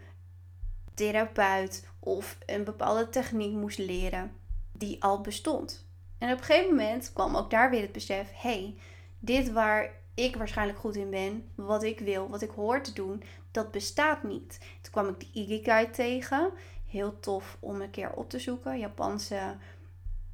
therapeut, 0.98 1.86
of 2.00 2.38
een 2.46 2.64
bepaalde 2.64 3.10
techniek 3.10 3.54
moest 3.54 3.78
leren 3.78 4.32
die 4.72 5.04
al 5.04 5.22
bestond. 5.22 5.86
En 6.18 6.32
op 6.32 6.38
een 6.38 6.44
gegeven 6.44 6.76
moment 6.76 7.14
kwam 7.14 7.36
ook 7.36 7.50
daar 7.50 7.70
weer 7.70 7.82
het 7.82 7.92
besef: 7.92 8.30
hey, 8.34 8.76
dit 9.20 9.52
waar 9.52 9.92
ik 10.14 10.36
waarschijnlijk 10.36 10.80
goed 10.80 10.96
in 10.96 11.10
ben, 11.10 11.50
wat 11.56 11.84
ik 11.84 12.00
wil, 12.00 12.30
wat 12.30 12.42
ik 12.42 12.50
hoor 12.50 12.82
te 12.82 12.94
doen, 12.94 13.24
dat 13.52 13.72
bestaat 13.72 14.24
niet. 14.24 14.60
Toen 14.82 14.92
kwam 14.92 15.08
ik 15.08 15.20
de 15.20 15.40
Ikigai 15.40 15.90
tegen. 15.90 16.52
Heel 16.86 17.20
tof 17.20 17.58
om 17.60 17.82
een 17.82 17.90
keer 17.90 18.14
op 18.14 18.30
te 18.30 18.40
zoeken. 18.40 18.80
Japanse 18.80 19.56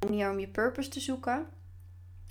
manier 0.00 0.30
om 0.30 0.38
je 0.38 0.48
purpose 0.48 0.88
te 0.88 1.00
zoeken. 1.00 1.46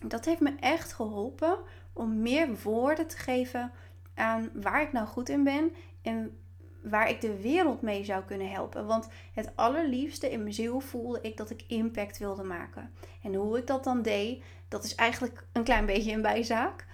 Dat 0.06 0.26
heeft 0.26 0.40
me 0.40 0.56
echt 0.60 0.94
geholpen 0.94 1.58
om 1.94 2.22
meer 2.22 2.62
woorden 2.64 3.08
te 3.08 3.18
geven 3.18 3.72
aan 4.14 4.50
waar 4.54 4.82
ik 4.82 4.92
nou 4.92 5.08
goed 5.08 5.30
in 5.30 5.44
ben 5.44 5.72
en 6.02 6.38
waar 6.84 7.10
ik 7.10 7.22
de 7.22 7.42
wereld 7.42 7.82
mee 7.82 8.04
zou 8.04 8.24
kunnen 8.24 8.50
helpen. 8.50 8.86
Want 8.86 9.08
het 9.34 9.52
allerliefste 9.56 10.32
in 10.32 10.42
mijn 10.42 10.54
ziel 10.54 10.80
voelde 10.80 11.22
ik 11.22 11.38
dat 11.38 11.50
ik 11.50 11.64
impact 11.68 12.18
wilde 12.18 12.44
maken. 12.44 12.94
En 13.22 13.34
hoe 13.34 13.58
ik 13.58 13.68
dat 13.68 13.84
dan 13.84 14.02
deed, 14.02 14.44
dat 14.68 14.84
is 14.84 14.96
eigenlijk 14.96 15.46
een 15.52 15.64
klein 15.64 15.86
beetje 15.86 16.12
een 16.12 16.22
bijzaak. 16.22 16.86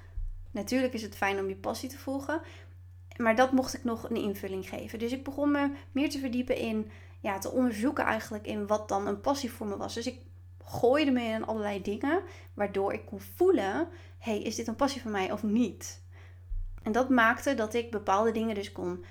Natuurlijk 0.51 0.93
is 0.93 1.01
het 1.01 1.15
fijn 1.15 1.39
om 1.39 1.48
je 1.48 1.55
passie 1.55 1.89
te 1.89 1.98
volgen. 1.98 2.41
Maar 3.17 3.36
dat 3.36 3.51
mocht 3.51 3.74
ik 3.74 3.84
nog 3.84 4.10
een 4.10 4.15
invulling 4.15 4.69
geven. 4.69 5.00
Dus 5.00 5.12
ik 5.12 5.24
begon 5.24 5.51
me 5.51 5.72
meer 5.91 6.10
te 6.10 6.19
verdiepen 6.19 6.55
in, 6.55 6.91
ja, 7.19 7.38
te 7.38 7.51
onderzoeken 7.51 8.03
eigenlijk 8.03 8.48
in 8.48 8.67
wat 8.67 8.88
dan 8.88 9.08
een 9.08 9.22
passie 9.22 9.51
voor 9.51 9.67
me 9.67 9.77
was. 9.77 9.93
Dus 9.93 10.08
ik 10.08 10.19
gooide 10.63 11.12
me 11.12 11.22
in 11.22 11.46
allerlei 11.46 11.81
dingen, 11.81 12.22
waardoor 12.53 12.93
ik 12.93 13.05
kon 13.05 13.19
voelen, 13.19 13.88
hey, 14.17 14.41
is 14.41 14.55
dit 14.55 14.67
een 14.67 14.75
passie 14.75 15.01
van 15.01 15.12
mij 15.12 15.31
of 15.31 15.43
niet? 15.43 16.03
En 16.84 16.91
dat 16.91 17.10
maakte 17.10 17.53
dat 17.53 17.74
ik 17.74 17.91
bepaalde 17.91 18.31
dingen 18.31 18.55
dus 18.55 18.72
kon 18.72 19.03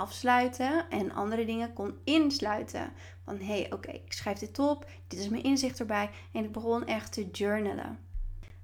afsluiten 0.00 0.90
en 0.90 1.12
andere 1.12 1.44
dingen 1.44 1.72
kon 1.72 1.98
insluiten. 2.04 2.92
Van 3.24 3.38
hé, 3.38 3.44
hey, 3.44 3.72
oké, 3.72 3.90
ik 3.90 4.12
schrijf 4.12 4.38
dit 4.38 4.58
op, 4.58 4.90
dit 5.08 5.18
is 5.18 5.28
mijn 5.28 5.42
inzicht 5.42 5.80
erbij 5.80 6.10
en 6.32 6.44
ik 6.44 6.52
begon 6.52 6.86
echt 6.86 7.12
te 7.12 7.30
journalen. 7.30 7.98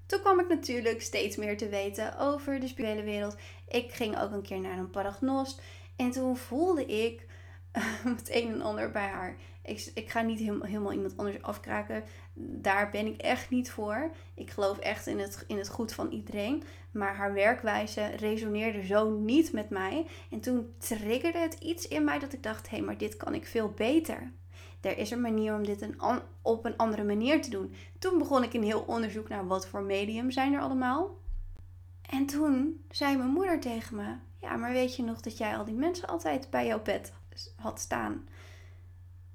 Toen 0.06 0.20
kwam 0.20 0.40
ik 0.40 0.48
natuurlijk 0.48 1.02
steeds 1.02 1.36
meer 1.36 1.56
te 1.56 1.68
weten 1.68 2.18
over 2.18 2.60
de 2.60 2.68
spirituele 2.68 3.10
wereld. 3.10 3.36
Ik 3.68 3.92
ging 3.92 4.18
ook 4.18 4.32
een 4.32 4.42
keer 4.42 4.60
naar 4.60 4.78
een 4.78 4.90
paragnost 4.90 5.62
en 5.96 6.10
toen 6.10 6.36
voelde 6.36 6.86
ik 6.86 7.26
het 8.18 8.30
een 8.34 8.52
en 8.52 8.62
ander 8.62 8.90
bij 8.90 9.08
haar. 9.08 9.36
Ik, 9.66 9.90
ik 9.94 10.10
ga 10.10 10.20
niet 10.20 10.38
helemaal, 10.38 10.92
iemand 10.92 11.16
anders 11.16 11.42
afkraken. 11.42 12.04
Daar 12.34 12.90
ben 12.90 13.06
ik 13.06 13.20
echt 13.20 13.50
niet 13.50 13.70
voor. 13.70 14.10
Ik 14.34 14.50
geloof 14.50 14.78
echt 14.78 15.06
in 15.06 15.18
het, 15.18 15.44
in 15.46 15.58
het 15.58 15.68
goed 15.68 15.92
van 15.92 16.10
iedereen. 16.10 16.62
Maar 16.90 17.16
haar 17.16 17.32
werkwijze 17.32 18.06
resoneerde 18.06 18.86
zo 18.86 19.10
niet 19.10 19.52
met 19.52 19.70
mij. 19.70 20.06
En 20.30 20.40
toen 20.40 20.74
triggerde 20.78 21.38
het 21.38 21.54
iets 21.54 21.88
in 21.88 22.04
mij 22.04 22.18
dat 22.18 22.32
ik 22.32 22.42
dacht: 22.42 22.70
hé, 22.70 22.76
hey, 22.76 22.86
maar 22.86 22.98
dit 22.98 23.16
kan 23.16 23.34
ik 23.34 23.46
veel 23.46 23.70
beter. 23.70 24.32
Er 24.80 24.98
is 24.98 25.10
een 25.10 25.20
manier 25.20 25.54
om 25.54 25.64
dit 25.64 25.80
een 25.80 26.00
op 26.42 26.64
een 26.64 26.76
andere 26.76 27.04
manier 27.04 27.42
te 27.42 27.50
doen. 27.50 27.74
Toen 27.98 28.18
begon 28.18 28.42
ik 28.42 28.54
een 28.54 28.62
heel 28.62 28.84
onderzoek 28.86 29.28
naar 29.28 29.46
wat 29.46 29.66
voor 29.66 29.82
medium 29.82 30.30
zijn 30.30 30.52
er 30.52 30.60
allemaal. 30.60 31.18
En 32.10 32.26
toen 32.26 32.84
zei 32.90 33.16
mijn 33.16 33.30
moeder 33.30 33.60
tegen 33.60 33.96
me: 33.96 34.14
Ja, 34.40 34.56
maar 34.56 34.72
weet 34.72 34.96
je 34.96 35.02
nog 35.02 35.20
dat 35.20 35.38
jij 35.38 35.56
al 35.56 35.64
die 35.64 35.74
mensen 35.74 36.08
altijd 36.08 36.50
bij 36.50 36.66
jouw 36.66 36.82
bed 36.82 37.12
had 37.56 37.80
staan? 37.80 38.28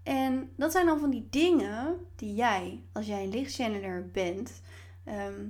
En 0.03 0.51
dat 0.55 0.71
zijn 0.71 0.85
dan 0.85 0.99
van 0.99 1.09
die 1.09 1.27
dingen 1.29 2.05
die 2.15 2.35
jij, 2.35 2.83
als 2.91 3.05
jij 3.05 3.23
een 3.23 3.29
lichtchanneler 3.29 4.09
bent, 4.11 4.61
ehm, 5.03 5.47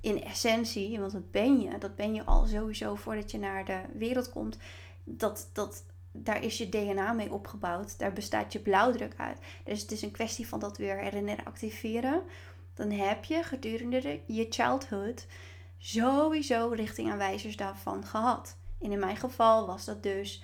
in 0.00 0.22
essentie, 0.22 1.00
want 1.00 1.12
dat 1.12 1.30
ben 1.30 1.60
je, 1.60 1.78
dat 1.78 1.96
ben 1.96 2.14
je 2.14 2.24
al 2.24 2.46
sowieso 2.46 2.94
voordat 2.94 3.30
je 3.30 3.38
naar 3.38 3.64
de 3.64 3.80
wereld 3.94 4.30
komt, 4.30 4.56
dat, 5.04 5.50
dat, 5.52 5.84
daar 6.12 6.44
is 6.44 6.58
je 6.58 6.68
DNA 6.68 7.12
mee 7.12 7.32
opgebouwd, 7.32 7.98
daar 7.98 8.12
bestaat 8.12 8.52
je 8.52 8.58
blauwdruk 8.58 9.14
uit. 9.16 9.38
Dus 9.64 9.80
het 9.80 9.90
is 9.90 10.02
een 10.02 10.10
kwestie 10.10 10.48
van 10.48 10.60
dat 10.60 10.76
weer 10.76 10.98
herinneren, 10.98 11.44
activeren. 11.44 12.22
Dan 12.74 12.90
heb 12.90 13.24
je 13.24 13.42
gedurende 13.42 14.20
je 14.26 14.46
childhood 14.50 15.26
sowieso 15.78 16.68
richtingaanwijzers 16.68 17.56
daarvan 17.56 18.04
gehad. 18.04 18.56
En 18.80 18.92
in 18.92 18.98
mijn 18.98 19.16
geval 19.16 19.66
was 19.66 19.84
dat 19.84 20.02
dus 20.02 20.42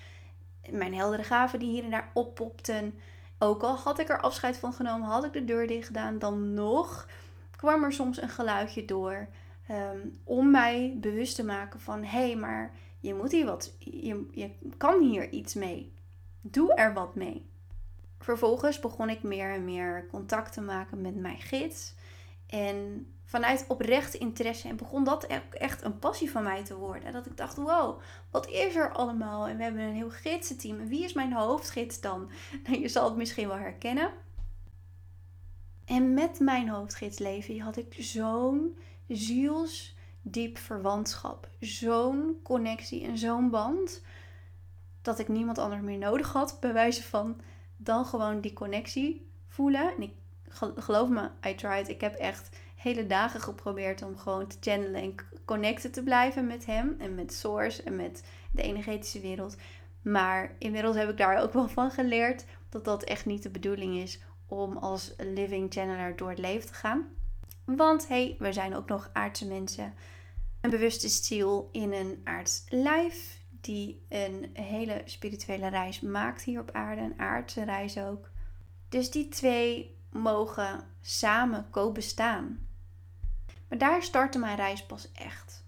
mijn 0.70 0.94
heldere 0.94 1.22
gaven 1.22 1.58
die 1.58 1.70
hier 1.70 1.84
en 1.84 1.90
daar 1.90 2.10
oppopten 2.14 2.94
ook 3.38 3.62
al 3.62 3.76
had 3.76 3.98
ik 3.98 4.08
er 4.08 4.20
afscheid 4.20 4.56
van 4.56 4.72
genomen, 4.72 5.08
had 5.08 5.24
ik 5.24 5.32
de 5.32 5.44
deur 5.44 5.66
dicht 5.66 5.86
gedaan, 5.86 6.18
dan 6.18 6.54
nog 6.54 7.08
kwam 7.56 7.84
er 7.84 7.92
soms 7.92 8.22
een 8.22 8.28
geluidje 8.28 8.84
door. 8.84 9.28
Ehm, 9.66 9.98
om 10.24 10.50
mij 10.50 10.96
bewust 11.00 11.34
te 11.36 11.44
maken 11.44 11.80
van 11.80 12.04
hé, 12.04 12.26
hey, 12.26 12.36
maar 12.36 12.74
je 13.00 13.14
moet 13.14 13.32
hier 13.32 13.44
wat, 13.44 13.74
je, 13.78 14.26
je 14.30 14.50
kan 14.76 15.02
hier 15.02 15.30
iets 15.30 15.54
mee. 15.54 15.92
Doe 16.40 16.74
er 16.74 16.94
wat 16.94 17.14
mee. 17.14 17.50
Vervolgens 18.18 18.80
begon 18.80 19.10
ik 19.10 19.22
meer 19.22 19.52
en 19.52 19.64
meer 19.64 20.06
contact 20.10 20.52
te 20.52 20.60
maken 20.60 21.00
met 21.00 21.16
mijn 21.16 21.40
gids. 21.40 21.94
En 22.46 23.06
vanuit 23.28 23.64
oprecht 23.68 24.14
interesse. 24.14 24.68
En 24.68 24.76
begon 24.76 25.04
dat 25.04 25.26
echt 25.50 25.82
een 25.84 25.98
passie 25.98 26.30
van 26.30 26.42
mij 26.42 26.64
te 26.64 26.76
worden. 26.76 27.12
Dat 27.12 27.26
ik 27.26 27.36
dacht, 27.36 27.56
wow, 27.56 28.00
wat 28.30 28.48
is 28.48 28.74
er 28.74 28.92
allemaal? 28.92 29.48
En 29.48 29.56
we 29.56 29.62
hebben 29.62 29.82
een 29.82 29.94
heel 29.94 30.10
gidsenteam. 30.10 30.80
En 30.80 30.88
wie 30.88 31.04
is 31.04 31.12
mijn 31.12 31.32
hoofdgids 31.32 32.00
dan? 32.00 32.30
Nou, 32.64 32.80
je 32.80 32.88
zal 32.88 33.04
het 33.04 33.16
misschien 33.16 33.48
wel 33.48 33.56
herkennen. 33.56 34.10
En 35.84 36.14
met 36.14 36.40
mijn 36.40 36.68
hoofdgids 36.68 37.18
Levi 37.18 37.60
had 37.60 37.76
ik 37.76 37.94
zo'n 37.98 38.78
zielsdiep 39.08 40.58
verwantschap. 40.58 41.48
Zo'n 41.60 42.40
connectie 42.42 43.04
en 43.04 43.18
zo'n 43.18 43.50
band. 43.50 44.02
Dat 45.02 45.18
ik 45.18 45.28
niemand 45.28 45.58
anders 45.58 45.82
meer 45.82 45.98
nodig 45.98 46.32
had. 46.32 46.60
Bij 46.60 46.72
wijze 46.72 47.02
van 47.02 47.40
dan 47.76 48.04
gewoon 48.04 48.40
die 48.40 48.52
connectie 48.52 49.30
voelen. 49.48 49.94
En 49.96 50.02
ik 50.02 50.12
geloof 50.76 51.08
me, 51.08 51.30
I 51.46 51.54
tried. 51.54 51.88
Ik 51.88 52.00
heb 52.00 52.14
echt 52.14 52.56
hele 52.78 53.06
dagen 53.06 53.40
geprobeerd 53.40 54.02
om 54.02 54.16
gewoon 54.16 54.46
te 54.46 54.56
channelen 54.60 55.02
en 55.02 55.14
connected 55.44 55.92
te 55.92 56.02
blijven 56.02 56.46
met 56.46 56.66
hem 56.66 56.96
en 56.98 57.14
met 57.14 57.32
Source 57.32 57.82
en 57.82 57.96
met 57.96 58.22
de 58.52 58.62
energetische 58.62 59.20
wereld. 59.20 59.56
Maar 60.02 60.54
inmiddels 60.58 60.96
heb 60.96 61.08
ik 61.08 61.16
daar 61.16 61.42
ook 61.42 61.52
wel 61.52 61.68
van 61.68 61.90
geleerd 61.90 62.44
dat 62.68 62.84
dat 62.84 63.04
echt 63.04 63.26
niet 63.26 63.42
de 63.42 63.50
bedoeling 63.50 63.96
is 63.96 64.20
om 64.46 64.76
als 64.76 65.14
living 65.18 65.72
channeler 65.72 66.16
door 66.16 66.28
het 66.28 66.38
leven 66.38 66.66
te 66.66 66.74
gaan. 66.74 67.08
Want 67.64 68.08
hey, 68.08 68.36
we 68.38 68.52
zijn 68.52 68.74
ook 68.74 68.88
nog 68.88 69.10
aardse 69.12 69.46
mensen. 69.46 69.94
Een 70.60 70.70
bewuste 70.70 71.08
ziel 71.08 71.68
in 71.72 71.92
een 71.92 72.20
aards 72.24 72.64
lijf 72.68 73.40
die 73.60 74.06
een 74.08 74.50
hele 74.52 75.02
spirituele 75.04 75.68
reis 75.68 76.00
maakt 76.00 76.42
hier 76.42 76.60
op 76.60 76.70
aarde, 76.70 77.00
een 77.00 77.20
aardse 77.20 77.64
reis 77.64 77.98
ook. 77.98 78.30
Dus 78.88 79.10
die 79.10 79.28
twee 79.28 79.96
mogen 80.10 80.84
samen 81.00 81.66
co-bestaan. 81.70 82.67
Maar 83.68 83.78
daar 83.78 84.02
startte 84.02 84.38
mijn 84.38 84.56
reis 84.56 84.86
pas 84.86 85.12
echt. 85.12 85.64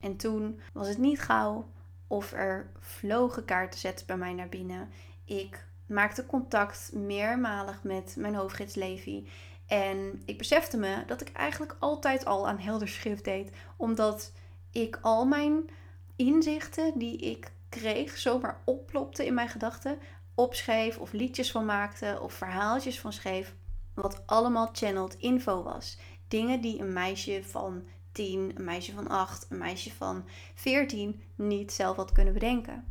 En 0.00 0.16
toen 0.16 0.60
was 0.72 0.88
het 0.88 0.98
niet 0.98 1.20
gauw 1.20 1.68
of 2.06 2.32
er 2.32 2.70
vlogen 2.80 3.44
kaarten 3.44 3.80
zetten 3.80 4.06
bij 4.06 4.16
mij 4.16 4.32
naar 4.32 4.48
binnen. 4.48 4.90
Ik 5.24 5.66
maakte 5.86 6.26
contact 6.26 6.90
meermalig 6.92 7.82
met 7.82 8.14
mijn 8.18 8.34
hoofdgids 8.34 8.74
Levi. 8.74 9.28
En 9.66 10.22
ik 10.24 10.38
besefte 10.38 10.76
me 10.76 11.04
dat 11.06 11.20
ik 11.20 11.32
eigenlijk 11.32 11.76
altijd 11.78 12.24
al 12.24 12.48
aan 12.48 12.58
helder 12.58 12.88
schrift 12.88 13.24
deed. 13.24 13.50
Omdat 13.76 14.32
ik 14.70 14.98
al 15.02 15.24
mijn 15.24 15.70
inzichten 16.16 16.98
die 16.98 17.18
ik 17.18 17.52
kreeg 17.68 18.18
zomaar 18.18 18.60
opplopte 18.64 19.26
in 19.26 19.34
mijn 19.34 19.48
gedachten. 19.48 19.98
Opschreef 20.34 20.98
of 20.98 21.12
liedjes 21.12 21.50
van 21.50 21.64
maakte 21.64 22.18
of 22.22 22.32
verhaaltjes 22.32 23.00
van 23.00 23.12
schreef. 23.12 23.54
Wat 23.94 24.26
allemaal 24.26 24.68
channeled 24.72 25.16
info 25.16 25.62
was. 25.62 25.98
Dingen 26.28 26.60
die 26.60 26.80
een 26.80 26.92
meisje 26.92 27.42
van 27.44 27.82
10, 28.12 28.52
een 28.54 28.64
meisje 28.64 28.92
van 28.92 29.08
8, 29.08 29.46
een 29.48 29.58
meisje 29.58 29.92
van 29.92 30.24
14 30.54 31.22
niet 31.34 31.72
zelf 31.72 31.96
had 31.96 32.12
kunnen 32.12 32.32
bedenken. 32.32 32.84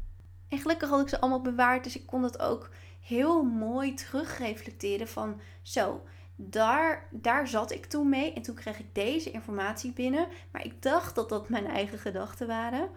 En 0.47 0.57
gelukkig 0.57 0.89
had 0.89 1.01
ik 1.01 1.09
ze 1.09 1.19
allemaal 1.19 1.41
bewaard, 1.41 1.83
dus 1.83 1.95
ik 1.95 2.05
kon 2.05 2.21
dat 2.21 2.39
ook 2.39 2.69
heel 3.01 3.43
mooi 3.43 3.93
terugreflecteren 3.93 5.07
van 5.07 5.39
zo, 5.61 6.01
daar, 6.35 7.07
daar 7.11 7.47
zat 7.47 7.71
ik 7.71 7.85
toen 7.85 8.09
mee 8.09 8.33
en 8.33 8.41
toen 8.41 8.55
kreeg 8.55 8.79
ik 8.79 8.95
deze 8.95 9.31
informatie 9.31 9.91
binnen, 9.91 10.27
maar 10.51 10.65
ik 10.65 10.81
dacht 10.81 11.15
dat 11.15 11.29
dat 11.29 11.49
mijn 11.49 11.67
eigen 11.67 11.99
gedachten 11.99 12.47
waren. 12.47 12.89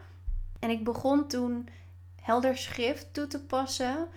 En 0.59 0.71
ik 0.71 0.85
begon 0.85 1.28
toen 1.28 1.68
helder 2.21 2.57
schrift 2.57 3.14
toe 3.14 3.26
te 3.26 3.45
passen 3.45 4.09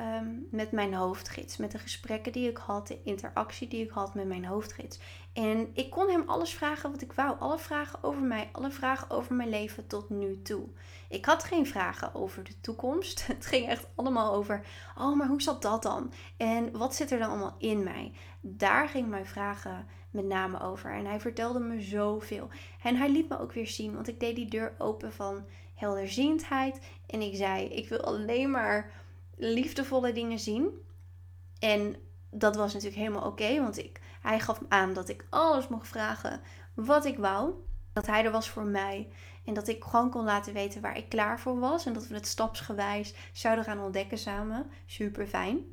Ehm, 0.00 0.26
met 0.50 0.72
mijn 0.72 0.94
hoofdgids. 0.94 1.56
Met 1.56 1.70
de 1.70 1.78
gesprekken 1.78 2.32
die 2.32 2.48
ik 2.48 2.56
had, 2.56 2.86
de 2.86 3.02
interactie 3.02 3.68
die 3.68 3.84
ik 3.84 3.90
had 3.90 4.14
met 4.14 4.26
mijn 4.26 4.44
hoofdgids. 4.44 4.98
En 5.32 5.70
ik 5.74 5.90
kon 5.90 6.10
hem 6.10 6.22
alles 6.26 6.54
vragen 6.54 6.90
wat 6.90 7.02
ik 7.02 7.12
wou. 7.12 7.38
Alle 7.38 7.58
vragen 7.58 8.02
over 8.02 8.22
mij, 8.22 8.48
alle 8.52 8.70
vragen 8.70 9.10
over 9.10 9.34
mijn 9.34 9.48
leven 9.48 9.86
tot 9.86 10.10
nu 10.10 10.42
toe. 10.42 10.68
Ik 11.08 11.24
had 11.24 11.44
geen 11.44 11.66
vragen 11.66 12.14
over 12.14 12.44
de 12.44 12.60
toekomst. 12.60 13.26
Het 13.26 13.46
ging 13.46 13.68
echt 13.68 13.86
allemaal 13.94 14.34
over, 14.34 14.66
oh, 14.98 15.16
maar 15.16 15.28
hoe 15.28 15.42
zat 15.42 15.62
dat 15.62 15.82
dan? 15.82 16.12
En 16.36 16.78
wat 16.78 16.94
zit 16.94 17.10
er 17.10 17.18
dan 17.18 17.30
allemaal 17.30 17.56
in 17.58 17.82
mij? 17.82 18.12
Daar 18.40 18.88
ging 18.88 19.08
mijn 19.08 19.26
vragen 19.26 19.86
met 20.10 20.24
name 20.24 20.60
over. 20.60 20.92
En 20.94 21.06
hij 21.06 21.20
vertelde 21.20 21.60
me 21.60 21.80
zoveel. 21.80 22.48
En 22.82 22.96
hij 22.96 23.10
liet 23.10 23.28
me 23.28 23.40
ook 23.40 23.52
weer 23.52 23.66
zien, 23.66 23.94
want 23.94 24.08
ik 24.08 24.20
deed 24.20 24.36
die 24.36 24.50
deur 24.50 24.74
open 24.78 25.12
van 25.12 25.44
helderziendheid. 25.74 26.80
En 27.06 27.20
ik 27.20 27.36
zei, 27.36 27.64
ik 27.64 27.88
wil 27.88 28.00
alleen 28.00 28.50
maar 28.50 28.99
liefdevolle 29.40 30.12
dingen 30.12 30.38
zien. 30.38 30.70
En 31.58 31.96
dat 32.30 32.56
was 32.56 32.72
natuurlijk 32.72 33.02
helemaal 33.02 33.26
oké, 33.26 33.60
want 33.60 33.78
ik, 33.78 34.00
hij 34.20 34.40
gaf 34.40 34.60
aan 34.68 34.92
dat 34.92 35.08
ik 35.08 35.26
alles 35.30 35.68
mocht 35.68 35.88
vragen 35.88 36.40
wat 36.74 37.04
ik 37.04 37.18
wou. 37.18 37.52
Dat 37.92 38.06
hij 38.06 38.24
er 38.24 38.30
was 38.30 38.50
voor 38.50 38.64
mij. 38.66 39.08
En 39.44 39.54
dat 39.54 39.68
ik 39.68 39.84
gewoon 39.84 40.10
kon 40.10 40.24
laten 40.24 40.52
weten 40.52 40.80
waar 40.80 40.96
ik 40.96 41.08
klaar 41.08 41.40
voor 41.40 41.58
was. 41.58 41.86
En 41.86 41.92
dat 41.92 42.06
we 42.06 42.14
het 42.14 42.26
stapsgewijs 42.26 43.14
zouden 43.32 43.64
gaan 43.64 43.80
ontdekken 43.80 44.18
samen. 44.18 44.70
Super 44.86 45.26
fijn. 45.26 45.64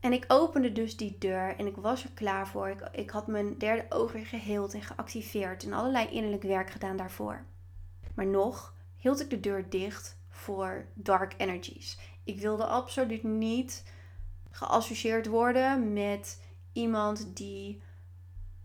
En 0.00 0.12
ik 0.12 0.24
opende 0.28 0.72
dus 0.72 0.96
die 0.96 1.16
deur 1.18 1.56
en 1.56 1.66
ik 1.66 1.76
was 1.76 2.04
er 2.04 2.10
klaar 2.14 2.48
voor. 2.48 2.68
Ik, 2.68 2.88
ik 2.92 3.10
had 3.10 3.26
mijn 3.26 3.58
derde 3.58 3.86
oog 3.88 4.12
weer 4.12 4.26
geheeld 4.26 4.74
en 4.74 4.82
geactiveerd 4.82 5.64
en 5.64 5.72
allerlei 5.72 6.08
innerlijk 6.08 6.42
werk 6.42 6.70
gedaan 6.70 6.96
daarvoor. 6.96 7.44
Maar 8.14 8.26
nog 8.26 8.74
hield 8.96 9.20
ik 9.20 9.30
de 9.30 9.40
deur 9.40 9.70
dicht 9.70 10.18
voor 10.28 10.86
dark 10.94 11.34
energies. 11.36 11.98
Ik 12.30 12.40
wilde 12.40 12.64
absoluut 12.64 13.22
niet 13.22 13.84
geassocieerd 14.50 15.26
worden 15.26 15.92
met 15.92 16.40
iemand 16.72 17.36
die 17.36 17.82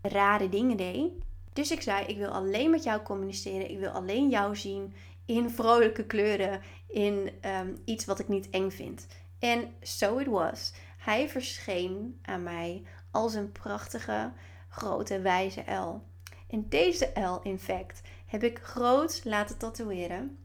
rare 0.02 0.48
dingen 0.48 0.76
deed. 0.76 1.12
Dus 1.52 1.70
ik 1.70 1.82
zei: 1.82 2.06
Ik 2.06 2.16
wil 2.16 2.28
alleen 2.28 2.70
met 2.70 2.84
jou 2.84 3.02
communiceren. 3.02 3.70
Ik 3.70 3.78
wil 3.78 3.90
alleen 3.90 4.28
jou 4.28 4.56
zien 4.56 4.94
in 5.24 5.50
vrolijke 5.50 6.04
kleuren. 6.04 6.60
In 6.88 7.30
ehm, 7.40 7.74
iets 7.84 8.04
wat 8.04 8.18
ik 8.18 8.28
niet 8.28 8.50
eng 8.50 8.70
vind. 8.70 9.06
En 9.38 9.74
so 9.80 10.18
it 10.18 10.26
was. 10.26 10.72
Hij 10.98 11.28
verscheen 11.28 12.18
aan 12.22 12.42
mij 12.42 12.82
als 13.10 13.34
een 13.34 13.52
prachtige, 13.52 14.32
grote, 14.68 15.20
wijze 15.20 15.60
L. 15.60 16.02
En 16.48 16.68
deze 16.68 17.20
L, 17.20 17.40
in 17.42 17.58
fact, 17.58 18.00
heb 18.26 18.42
ik 18.42 18.58
groot 18.58 19.20
laten 19.24 19.58
tatoeëren. 19.58 20.38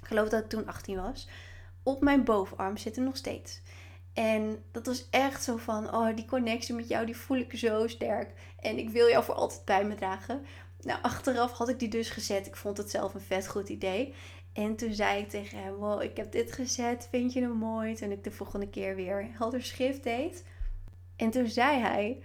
Ik 0.00 0.06
geloof 0.06 0.28
dat 0.28 0.42
ik 0.42 0.48
toen 0.48 0.66
18 0.66 0.96
was. 0.96 1.28
Op 1.84 2.02
mijn 2.02 2.24
bovenarm 2.24 2.76
zitten 2.76 3.04
nog 3.04 3.16
steeds. 3.16 3.62
En 4.12 4.64
dat 4.70 4.86
was 4.86 5.08
echt 5.10 5.42
zo 5.42 5.56
van, 5.56 5.94
oh, 5.94 6.16
die 6.16 6.24
connectie 6.24 6.74
met 6.74 6.88
jou, 6.88 7.06
die 7.06 7.16
voel 7.16 7.36
ik 7.36 7.56
zo 7.56 7.86
sterk. 7.86 8.32
En 8.60 8.78
ik 8.78 8.90
wil 8.90 9.08
jou 9.08 9.24
voor 9.24 9.34
altijd 9.34 9.64
bij 9.64 9.84
me 9.84 9.94
dragen. 9.94 10.44
Nou, 10.80 11.02
achteraf 11.02 11.52
had 11.52 11.68
ik 11.68 11.78
die 11.78 11.88
dus 11.88 12.10
gezet. 12.10 12.46
Ik 12.46 12.56
vond 12.56 12.76
het 12.76 12.90
zelf 12.90 13.14
een 13.14 13.20
vet 13.20 13.48
goed 13.48 13.68
idee. 13.68 14.14
En 14.52 14.76
toen 14.76 14.92
zei 14.92 15.20
ik 15.20 15.28
tegen 15.28 15.62
hem, 15.62 15.74
wow, 15.74 16.02
ik 16.02 16.16
heb 16.16 16.32
dit 16.32 16.52
gezet, 16.52 17.08
vind 17.10 17.32
je 17.32 17.40
hem 17.40 17.56
mooi? 17.56 17.94
Toen 17.94 18.10
ik 18.10 18.24
de 18.24 18.30
volgende 18.30 18.68
keer 18.68 18.96
weer 18.96 19.28
helder 19.30 19.62
schrift 19.62 20.02
deed. 20.02 20.44
En 21.16 21.30
toen 21.30 21.46
zei 21.46 21.80
hij, 21.80 22.22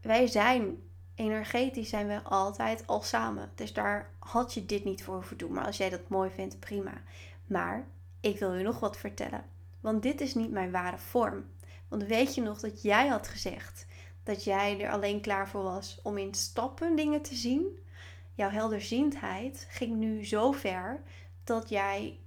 wij 0.00 0.26
zijn 0.26 0.82
energetisch 1.14 1.88
zijn 1.88 2.06
we 2.06 2.22
altijd 2.22 2.86
al 2.86 3.02
samen. 3.02 3.50
Dus 3.54 3.72
daar 3.72 4.10
had 4.18 4.54
je 4.54 4.66
dit 4.66 4.84
niet 4.84 5.04
voor 5.04 5.14
hoeven 5.14 5.36
doen. 5.36 5.52
Maar 5.52 5.66
als 5.66 5.76
jij 5.76 5.90
dat 5.90 6.08
mooi 6.08 6.30
vindt, 6.30 6.60
prima. 6.60 7.02
Maar 7.46 7.86
ik 8.26 8.38
wil 8.38 8.54
je 8.54 8.64
nog 8.64 8.80
wat 8.80 8.96
vertellen. 8.96 9.44
Want 9.80 10.02
dit 10.02 10.20
is 10.20 10.34
niet 10.34 10.50
mijn 10.50 10.70
ware 10.70 10.98
vorm. 10.98 11.44
Want 11.88 12.02
weet 12.02 12.34
je 12.34 12.42
nog 12.42 12.60
dat 12.60 12.82
jij 12.82 13.08
had 13.08 13.28
gezegd 13.28 13.86
dat 14.22 14.44
jij 14.44 14.80
er 14.80 14.90
alleen 14.90 15.20
klaar 15.20 15.48
voor 15.48 15.62
was 15.62 16.00
om 16.02 16.18
in 16.18 16.34
stappen 16.34 16.96
dingen 16.96 17.22
te 17.22 17.34
zien? 17.34 17.78
Jouw 18.34 18.50
helderziendheid 18.50 19.66
ging 19.70 19.96
nu 19.96 20.24
zo 20.26 20.52
ver 20.52 21.02
dat 21.44 21.68
jij 21.68 22.18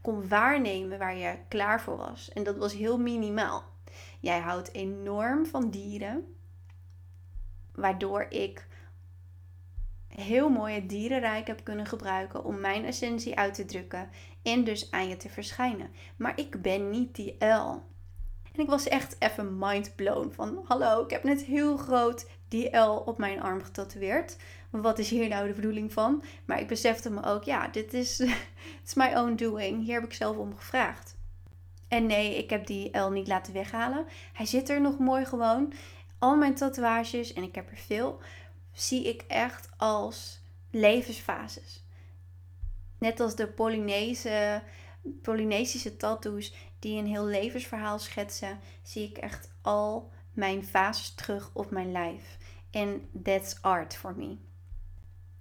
kon 0.00 0.28
waarnemen 0.28 0.98
waar 0.98 1.16
je 1.16 1.38
klaar 1.48 1.80
voor 1.80 1.96
was. 1.96 2.30
En 2.32 2.42
dat 2.42 2.56
was 2.56 2.72
heel 2.72 2.98
minimaal. 2.98 3.64
Jij 4.20 4.38
houdt 4.38 4.72
enorm 4.72 5.46
van 5.46 5.70
dieren, 5.70 6.34
waardoor 7.72 8.26
ik 8.28 8.66
heel 10.08 10.48
mooi 10.48 10.74
het 10.74 10.88
dierenrijk 10.88 11.46
heb 11.46 11.64
kunnen 11.64 11.86
gebruiken 11.86 12.44
om 12.44 12.60
mijn 12.60 12.84
essentie 12.84 13.36
uit 13.36 13.54
te 13.54 13.64
drukken 13.64 14.08
en 14.42 14.64
dus 14.64 14.90
aan 14.90 15.08
je 15.08 15.16
te 15.16 15.28
verschijnen. 15.28 15.90
Maar 16.16 16.38
ik 16.38 16.62
ben 16.62 16.90
niet 16.90 17.14
die 17.14 17.36
L. 17.38 17.82
En 18.52 18.62
ik 18.62 18.68
was 18.68 18.88
echt 18.88 19.16
even 19.18 19.58
mind 19.58 19.94
blown 19.96 20.30
van 20.32 20.60
hallo, 20.64 21.04
ik 21.04 21.10
heb 21.10 21.24
net 21.24 21.42
heel 21.42 21.76
groot 21.76 22.26
die 22.48 22.76
L 22.76 23.02
op 23.06 23.18
mijn 23.18 23.42
arm 23.42 23.62
getatoeëerd. 23.62 24.36
Wat 24.70 24.98
is 24.98 25.10
hier 25.10 25.28
nou 25.28 25.46
de 25.46 25.54
bedoeling 25.54 25.92
van? 25.92 26.22
Maar 26.44 26.60
ik 26.60 26.66
besefte 26.66 27.10
me 27.10 27.24
ook, 27.24 27.44
ja, 27.44 27.68
dit 27.68 27.94
is 27.94 28.20
it's 28.82 28.94
my 28.94 29.14
own 29.14 29.34
doing. 29.34 29.84
Hier 29.84 29.94
heb 29.94 30.04
ik 30.04 30.12
zelf 30.12 30.36
om 30.36 30.56
gevraagd. 30.56 31.16
En 31.88 32.06
nee, 32.06 32.36
ik 32.36 32.50
heb 32.50 32.66
die 32.66 32.98
L 32.98 33.10
niet 33.10 33.28
laten 33.28 33.52
weghalen. 33.52 34.06
Hij 34.32 34.46
zit 34.46 34.68
er 34.68 34.80
nog 34.80 34.98
mooi 34.98 35.24
gewoon. 35.24 35.72
Al 36.18 36.36
mijn 36.36 36.54
tatoeages, 36.54 37.32
en 37.32 37.42
ik 37.42 37.54
heb 37.54 37.70
er 37.70 37.76
veel, 37.76 38.20
zie 38.76 39.08
ik 39.08 39.24
echt 39.28 39.68
als 39.76 40.40
levensfases. 40.70 41.84
Net 42.98 43.20
als 43.20 43.36
de 43.36 43.46
Polynese, 43.46 44.62
Polynesische 45.22 45.96
tattoos 45.96 46.54
die 46.78 46.98
een 46.98 47.06
heel 47.06 47.26
levensverhaal 47.26 47.98
schetsen, 47.98 48.60
zie 48.82 49.08
ik 49.08 49.18
echt 49.18 49.50
al 49.62 50.12
mijn 50.32 50.64
fases 50.64 51.14
terug 51.14 51.50
op 51.52 51.70
mijn 51.70 51.92
lijf. 51.92 52.36
En 52.70 53.08
that's 53.22 53.58
art 53.62 53.96
for 53.96 54.16
me. 54.16 54.36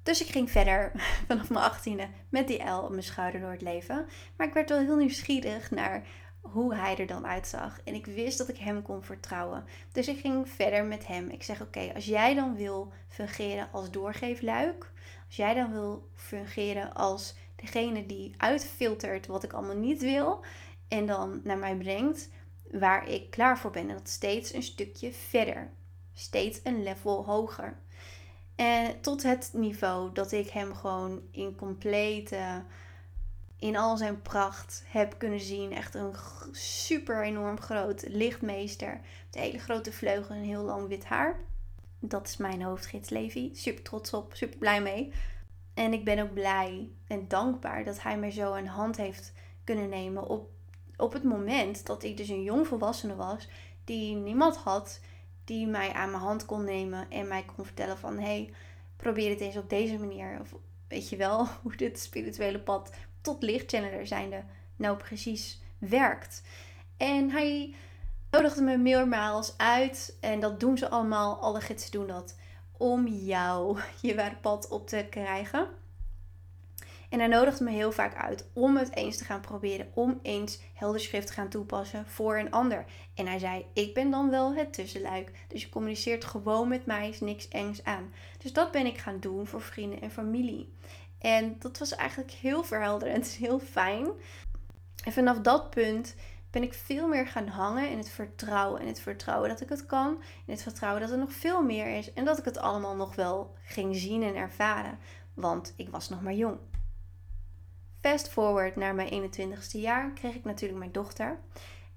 Dus 0.04 0.22
ik 0.22 0.28
ging 0.28 0.52
verder 0.52 0.92
vanaf 1.28 1.50
mijn 1.50 1.66
achttiende 1.66 2.08
met 2.30 2.48
die 2.48 2.64
L 2.64 2.84
op 2.84 2.90
mijn 2.90 3.04
schouder 3.04 3.42
door 3.42 3.52
het 3.52 3.62
leven. 3.62 4.08
Maar 4.38 4.48
ik 4.48 4.54
werd 4.54 4.70
wel 4.70 4.80
heel 4.80 4.96
nieuwsgierig 4.96 5.72
naar 5.72 6.08
hoe 6.52 6.76
hij 6.76 6.98
er 6.98 7.08
dan 7.08 7.28
uitzag. 7.28 7.82
En 7.84 7.94
ik 7.94 8.06
wist 8.06 8.38
dat 8.38 8.50
ik 8.50 8.58
hem 8.58 8.82
kon 8.82 9.04
vertrouwen. 9.04 9.66
Dus 9.92 10.08
ik 10.08 10.20
ging 10.20 10.50
verder 10.50 10.86
met 10.86 11.08
hem. 11.08 11.30
Ik 11.30 11.44
zeg: 11.44 11.62
Oké, 11.62 11.92
als 11.96 12.06
jij 12.06 12.34
dan 12.34 12.56
wil 12.56 12.92
fungeren 13.08 13.68
als 13.72 13.92
doorgeefluik, 13.92 14.92
als 15.28 15.36
jij 15.36 15.54
dan 15.54 15.72
wil 15.72 16.10
fungeren 16.14 16.94
als 16.94 17.36
degene 17.56 18.06
die 18.06 18.34
uitfiltert 18.38 19.28
wat 19.28 19.44
ik 19.44 19.54
allemaal 19.54 19.76
niet 19.76 20.02
wil 20.02 20.44
en 20.88 21.06
dan 21.06 21.42
naar 21.44 21.58
mij 21.58 21.76
brengt 21.76 22.30
waar 22.72 23.10
ik 23.10 23.30
klaar 23.30 23.58
voor 23.58 23.72
ben. 23.72 23.90
En 23.90 23.96
dat 23.96 24.10
steeds 24.10 24.54
een 24.54 24.64
stukje 24.64 25.12
verder, 25.12 25.72
steeds 26.14 26.60
een 26.64 26.84
level 26.84 27.26
hoger. 27.26 27.78
En 28.56 29.02
tot 29.02 29.24
het 29.24 29.50
niveau 29.54 30.12
dat 30.14 30.32
ik 30.32 30.50
hem 30.50 30.76
gewoon 30.76 31.22
in 31.32 31.56
complete, 31.56 32.64
in 33.60 33.78
al 33.78 33.98
zijn 33.98 34.22
pracht 34.22 34.84
heb 34.88 35.16
kunnen 35.18 35.40
zien. 35.40 35.72
Echt 35.72 35.96
een 35.96 36.14
super 36.52 37.24
enorm 37.24 37.60
groot 37.60 38.04
lichtmeester. 38.08 39.02
Met 39.26 39.44
hele 39.44 39.60
grote 39.60 39.92
vleugelen 39.92 40.38
en 40.38 40.46
heel 40.46 40.64
lang 40.64 40.88
wit 40.88 41.06
haar. 41.06 41.40
Dat 42.00 42.28
is 42.28 42.38
mijn 42.38 42.62
hoofdgids 42.62 43.10
Levi. 43.10 43.50
Super 43.54 43.84
trots 43.84 44.14
op, 44.14 44.34
super 44.34 44.58
blij 44.58 44.82
mee. 44.82 45.14
En 45.74 45.94
ik 45.94 46.06
ben 46.06 46.20
ook 46.20 46.34
blij 46.34 46.90
en 47.08 47.28
dankbaar 47.28 47.84
dat 47.84 48.02
hij 48.02 48.18
mij 48.18 48.32
zo 48.32 48.54
een 48.54 48.68
hand 48.68 48.98
heeft 48.98 49.34
kunnen 49.64 49.90
nemen 49.90 50.28
op, 50.28 50.50
op 50.98 51.14
het 51.14 51.24
moment 51.24 51.86
dat 51.86 52.04
ik 52.04 52.18
dus 52.18 52.30
een 52.30 52.44
jong 52.44 52.68
volwassene 52.68 53.16
was. 53.16 53.50
Die 53.84 54.16
niemand 54.16 54.58
had 54.58 55.00
die 55.46 55.68
mij 55.68 55.92
aan 55.92 56.12
mijn 56.12 56.24
hand 56.24 56.46
kon 56.46 56.64
nemen 56.64 57.10
en 57.10 57.28
mij 57.28 57.46
kon 57.56 57.66
vertellen 57.66 57.98
van 57.98 58.18
hé, 58.18 58.24
hey, 58.24 58.54
probeer 58.96 59.30
het 59.30 59.40
eens 59.40 59.58
op 59.58 59.70
deze 59.70 59.98
manier. 59.98 60.38
Of 60.42 60.54
weet 60.96 61.10
je 61.10 61.16
wel 61.16 61.48
hoe 61.62 61.76
dit 61.76 62.00
spirituele 62.00 62.60
pad 62.60 62.92
tot 63.22 63.44
lichtchanneler 63.44 64.08
zijnde 64.08 64.44
nou 64.76 64.98
precies 64.98 65.62
werkt. 65.78 66.42
En 66.98 67.30
hij 67.30 67.76
nodigde 68.32 68.62
me 68.62 68.78
meermaals 68.78 69.58
uit 69.58 70.18
en 70.22 70.40
dat 70.40 70.60
doen 70.60 70.78
ze 70.78 70.90
allemaal, 70.90 71.40
alle 71.40 71.62
gidsen 71.62 71.92
doen 71.92 72.08
dat, 72.08 72.36
om 72.78 73.08
jou 73.08 73.80
je 74.02 74.16
ware 74.16 74.36
pad 74.36 74.68
op 74.68 74.88
te 74.88 75.08
krijgen. 75.10 75.68
En 77.10 77.20
hij 77.20 77.28
nodigde 77.28 77.64
me 77.64 77.72
heel 77.72 77.92
vaak 77.92 78.16
uit 78.16 78.50
om 78.54 78.78
het 78.78 78.96
eens 78.96 79.18
te 79.18 79.26
gaan 79.26 79.42
proberen, 79.42 79.92
om 79.94 80.20
eens 80.22 80.60
helder 80.74 81.02
schrift 81.02 81.28
te 81.28 81.34
gaan 81.34 81.50
toepassen 81.50 82.08
voor 82.08 82.38
een 82.38 82.52
ander. 82.52 82.86
En 83.14 83.28
hij 83.28 83.40
zei: 83.40 83.66
Ik 83.74 83.94
ben 83.94 84.10
dan 84.10 84.30
wel 84.30 84.56
het 84.56 84.74
tussenluik. 84.74 85.32
Dus 85.48 85.62
je 85.62 85.70
communiceert 85.70 86.26
gewoon 86.26 86.68
met 86.68 86.86
mij, 86.86 87.10
is 87.10 87.20
niks 87.20 87.48
engs 87.48 87.84
aan. 87.84 88.14
Dus 88.38 88.54
dat 88.54 88.72
ben 88.72 88.86
ik 88.86 88.98
gaan 88.98 89.20
doen 89.20 89.48
voor 89.48 89.62
vrienden 89.62 90.02
en 90.02 90.12
familie. 90.12 90.74
En 91.20 91.56
dat 91.60 91.78
was 91.78 91.96
eigenlijk 91.96 92.32
heel 92.32 92.64
verhelderend, 92.64 93.28
heel 93.46 93.60
fijn. 93.60 94.08
En 95.04 95.14
vanaf 95.14 95.40
dat 95.40 95.70
punt 95.70 96.16
ben 96.52 96.64
ik 96.64 96.74
veel 96.74 97.08
meer 97.08 97.28
gaan 97.28 97.48
hangen 97.48 97.90
in 97.90 97.98
het 97.98 98.10
vertrouwen. 98.10 98.82
In 98.82 98.88
het 98.88 99.00
vertrouwen 99.00 99.50
dat 99.50 99.62
ik 99.62 99.70
het 99.70 99.86
kan. 99.86 100.10
In 100.46 100.54
het 100.54 100.62
vertrouwen 100.62 101.02
dat 101.02 101.12
er 101.12 101.18
nog 101.18 101.32
veel 101.32 101.64
meer 101.64 101.98
is. 101.98 102.14
En 102.14 102.26
dat 102.26 102.38
ik 102.38 102.46
het 102.46 102.58
allemaal 102.58 102.96
nog 102.96 103.16
wel 103.16 103.54
ging 103.64 103.96
zien 103.96 104.24
en 104.24 104.36
ervaren. 104.36 104.98
Want 105.34 105.74
ik 105.76 105.90
was 105.90 106.10
nog 106.10 106.22
maar 106.22 106.34
jong. 106.34 106.58
Fast 108.06 108.30
forward 108.30 108.76
naar 108.76 108.96
mijn 108.96 109.32
21ste 109.32 109.80
jaar 109.80 110.12
kreeg 110.12 110.36
ik 110.36 110.44
natuurlijk 110.44 110.80
mijn 110.80 110.92
dochter. 110.92 111.40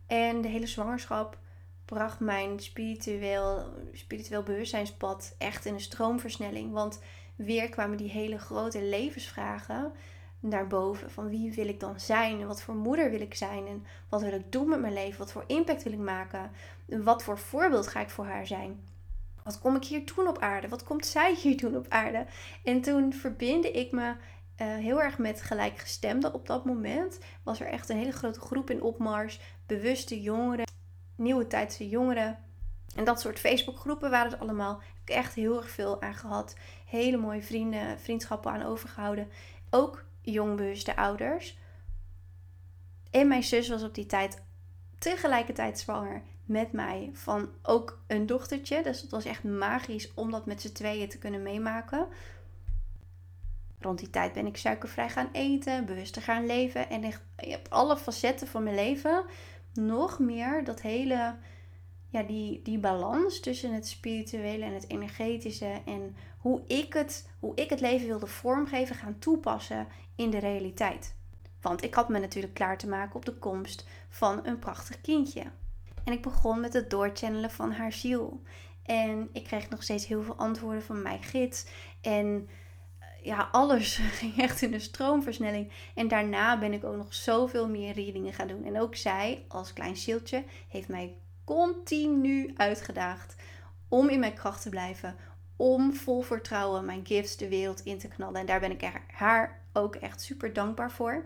En 0.06 0.40
de 0.40 0.48
hele 0.48 0.66
zwangerschap 0.66 1.38
bracht 1.84 2.20
mijn 2.20 2.60
spiritueel, 2.60 3.64
spiritueel 3.92 4.42
bewustzijnspad 4.42 5.34
echt 5.38 5.64
in 5.64 5.74
een 5.74 5.80
stroomversnelling. 5.80 6.72
Want 6.72 7.00
weer 7.36 7.68
kwamen 7.68 7.96
die 7.96 8.10
hele 8.10 8.38
grote 8.38 8.82
levensvragen 8.82 9.92
naar 10.40 10.66
boven. 10.66 11.10
Van 11.10 11.28
wie 11.28 11.52
wil 11.52 11.68
ik 11.68 11.80
dan 11.80 12.00
zijn? 12.00 12.46
Wat 12.46 12.62
voor 12.62 12.74
moeder 12.74 13.10
wil 13.10 13.20
ik 13.20 13.34
zijn? 13.34 13.66
En 13.66 13.84
wat 14.08 14.22
wil 14.22 14.32
ik 14.32 14.52
doen 14.52 14.68
met 14.68 14.80
mijn 14.80 14.92
leven? 14.92 15.18
Wat 15.18 15.32
voor 15.32 15.44
impact 15.46 15.82
wil 15.82 15.92
ik 15.92 15.98
maken? 15.98 16.50
En 16.88 17.02
wat 17.02 17.22
voor 17.22 17.38
voorbeeld 17.38 17.86
ga 17.86 18.00
ik 18.00 18.10
voor 18.10 18.26
haar 18.26 18.46
zijn? 18.46 18.80
Wat 19.42 19.58
kom 19.58 19.76
ik 19.76 19.84
hier 19.84 20.02
doen 20.14 20.28
op 20.28 20.38
aarde? 20.38 20.68
Wat 20.68 20.84
komt 20.84 21.06
zij 21.06 21.34
hier 21.34 21.56
doen 21.56 21.76
op 21.76 21.86
aarde? 21.88 22.26
En 22.64 22.80
toen 22.80 23.12
verbinde 23.12 23.70
ik 23.70 23.92
me 23.92 24.14
uh, 24.62 24.76
heel 24.76 25.02
erg 25.02 25.18
met 25.18 25.42
gelijkgestemden 25.42 26.34
op 26.34 26.46
dat 26.46 26.64
moment. 26.64 27.18
Was 27.42 27.60
er 27.60 27.66
echt 27.66 27.88
een 27.88 27.96
hele 27.96 28.12
grote 28.12 28.40
groep 28.40 28.70
in 28.70 28.82
opmars. 28.82 29.40
Bewuste 29.66 30.20
jongeren, 30.20 30.70
nieuwe 31.16 31.46
tijdse 31.46 31.88
jongeren. 31.88 32.38
En 32.94 33.04
dat 33.04 33.20
soort 33.20 33.38
Facebookgroepen 33.38 34.10
waren 34.10 34.30
het 34.30 34.40
allemaal. 34.40 34.80
Heb 35.04 35.16
echt 35.16 35.34
heel 35.34 35.56
erg 35.56 35.70
veel 35.70 36.02
aan 36.02 36.14
gehad. 36.14 36.54
hele 36.86 37.16
mooie 37.16 37.42
vrienden, 37.42 38.00
vriendschappen 38.00 38.52
aan 38.52 38.62
overgehouden. 38.62 39.28
Ook 39.70 40.04
jongbewuste 40.20 40.96
ouders. 40.96 41.58
En 43.10 43.28
mijn 43.28 43.42
zus 43.42 43.68
was 43.68 43.82
op 43.82 43.94
die 43.94 44.06
tijd 44.06 44.42
tegelijkertijd 44.98 45.78
zwanger 45.78 46.22
met 46.44 46.72
mij 46.72 47.10
van 47.12 47.48
ook 47.62 47.98
een 48.06 48.26
dochtertje. 48.26 48.82
Dus 48.82 49.00
het 49.00 49.10
was 49.10 49.24
echt 49.24 49.44
magisch 49.44 50.14
om 50.14 50.30
dat 50.30 50.46
met 50.46 50.60
z'n 50.60 50.72
tweeën 50.72 51.08
te 51.08 51.18
kunnen 51.18 51.42
meemaken. 51.42 52.08
Rond 53.80 53.98
die 53.98 54.10
tijd 54.10 54.32
ben 54.32 54.46
ik 54.46 54.56
suikervrij 54.56 55.08
gaan 55.08 55.28
eten, 55.32 55.86
bewuster 55.86 56.22
gaan 56.22 56.46
leven. 56.46 56.90
En 56.90 57.04
echt 57.04 57.22
op 57.36 57.66
alle 57.68 57.96
facetten 57.96 58.46
van 58.46 58.62
mijn 58.62 58.74
leven 58.74 59.24
nog 59.74 60.18
meer 60.18 60.64
dat 60.64 60.80
hele, 60.80 61.36
ja, 62.08 62.22
die, 62.22 62.62
die 62.62 62.78
balans 62.78 63.40
tussen 63.40 63.74
het 63.74 63.88
spirituele 63.88 64.64
en 64.64 64.74
het 64.74 64.90
energetische. 64.90 65.80
En 65.84 66.16
hoe 66.38 66.62
ik, 66.66 66.92
het, 66.92 67.28
hoe 67.38 67.54
ik 67.54 67.70
het 67.70 67.80
leven 67.80 68.06
wilde 68.06 68.26
vormgeven, 68.26 68.96
gaan 68.96 69.18
toepassen 69.18 69.86
in 70.16 70.30
de 70.30 70.38
realiteit. 70.38 71.16
Want 71.60 71.82
ik 71.82 71.94
had 71.94 72.08
me 72.08 72.18
natuurlijk 72.18 72.54
klaar 72.54 72.78
te 72.78 72.88
maken 72.88 73.16
op 73.16 73.24
de 73.24 73.34
komst 73.34 73.86
van 74.08 74.46
een 74.46 74.58
prachtig 74.58 75.00
kindje. 75.00 75.42
En 76.04 76.12
ik 76.12 76.22
begon 76.22 76.60
met 76.60 76.72
het 76.72 76.90
doorchannelen 76.90 77.50
van 77.50 77.72
haar 77.72 77.92
ziel. 77.92 78.42
En 78.82 79.28
ik 79.32 79.44
kreeg 79.44 79.68
nog 79.68 79.82
steeds 79.82 80.06
heel 80.06 80.22
veel 80.22 80.36
antwoorden 80.36 80.82
van 80.82 81.02
mijn 81.02 81.22
gids. 81.22 81.66
En 82.00 82.48
ja, 83.28 83.48
alles 83.52 84.00
ging 84.20 84.38
echt 84.38 84.62
in 84.62 84.74
een 84.74 84.80
stroomversnelling. 84.80 85.70
En 85.94 86.08
daarna 86.08 86.58
ben 86.58 86.72
ik 86.72 86.84
ook 86.84 86.96
nog 86.96 87.14
zoveel 87.14 87.68
meer 87.68 87.94
readingen 87.94 88.32
gaan 88.32 88.48
doen. 88.48 88.64
En 88.64 88.80
ook 88.80 88.96
zij, 88.96 89.44
als 89.48 89.72
klein 89.72 89.96
zieltje, 89.96 90.44
heeft 90.68 90.88
mij 90.88 91.16
continu 91.44 92.52
uitgedaagd 92.56 93.34
om 93.88 94.08
in 94.08 94.20
mijn 94.20 94.34
kracht 94.34 94.62
te 94.62 94.68
blijven. 94.68 95.16
Om 95.56 95.94
vol 95.94 96.20
vertrouwen 96.20 96.84
mijn 96.84 97.06
gifts 97.06 97.36
de 97.36 97.48
wereld 97.48 97.80
in 97.80 97.98
te 97.98 98.08
knallen. 98.08 98.40
En 98.40 98.46
daar 98.46 98.60
ben 98.60 98.70
ik 98.70 98.90
haar 99.12 99.60
ook 99.72 99.94
echt 99.94 100.20
super 100.22 100.52
dankbaar 100.52 100.90
voor. 100.90 101.24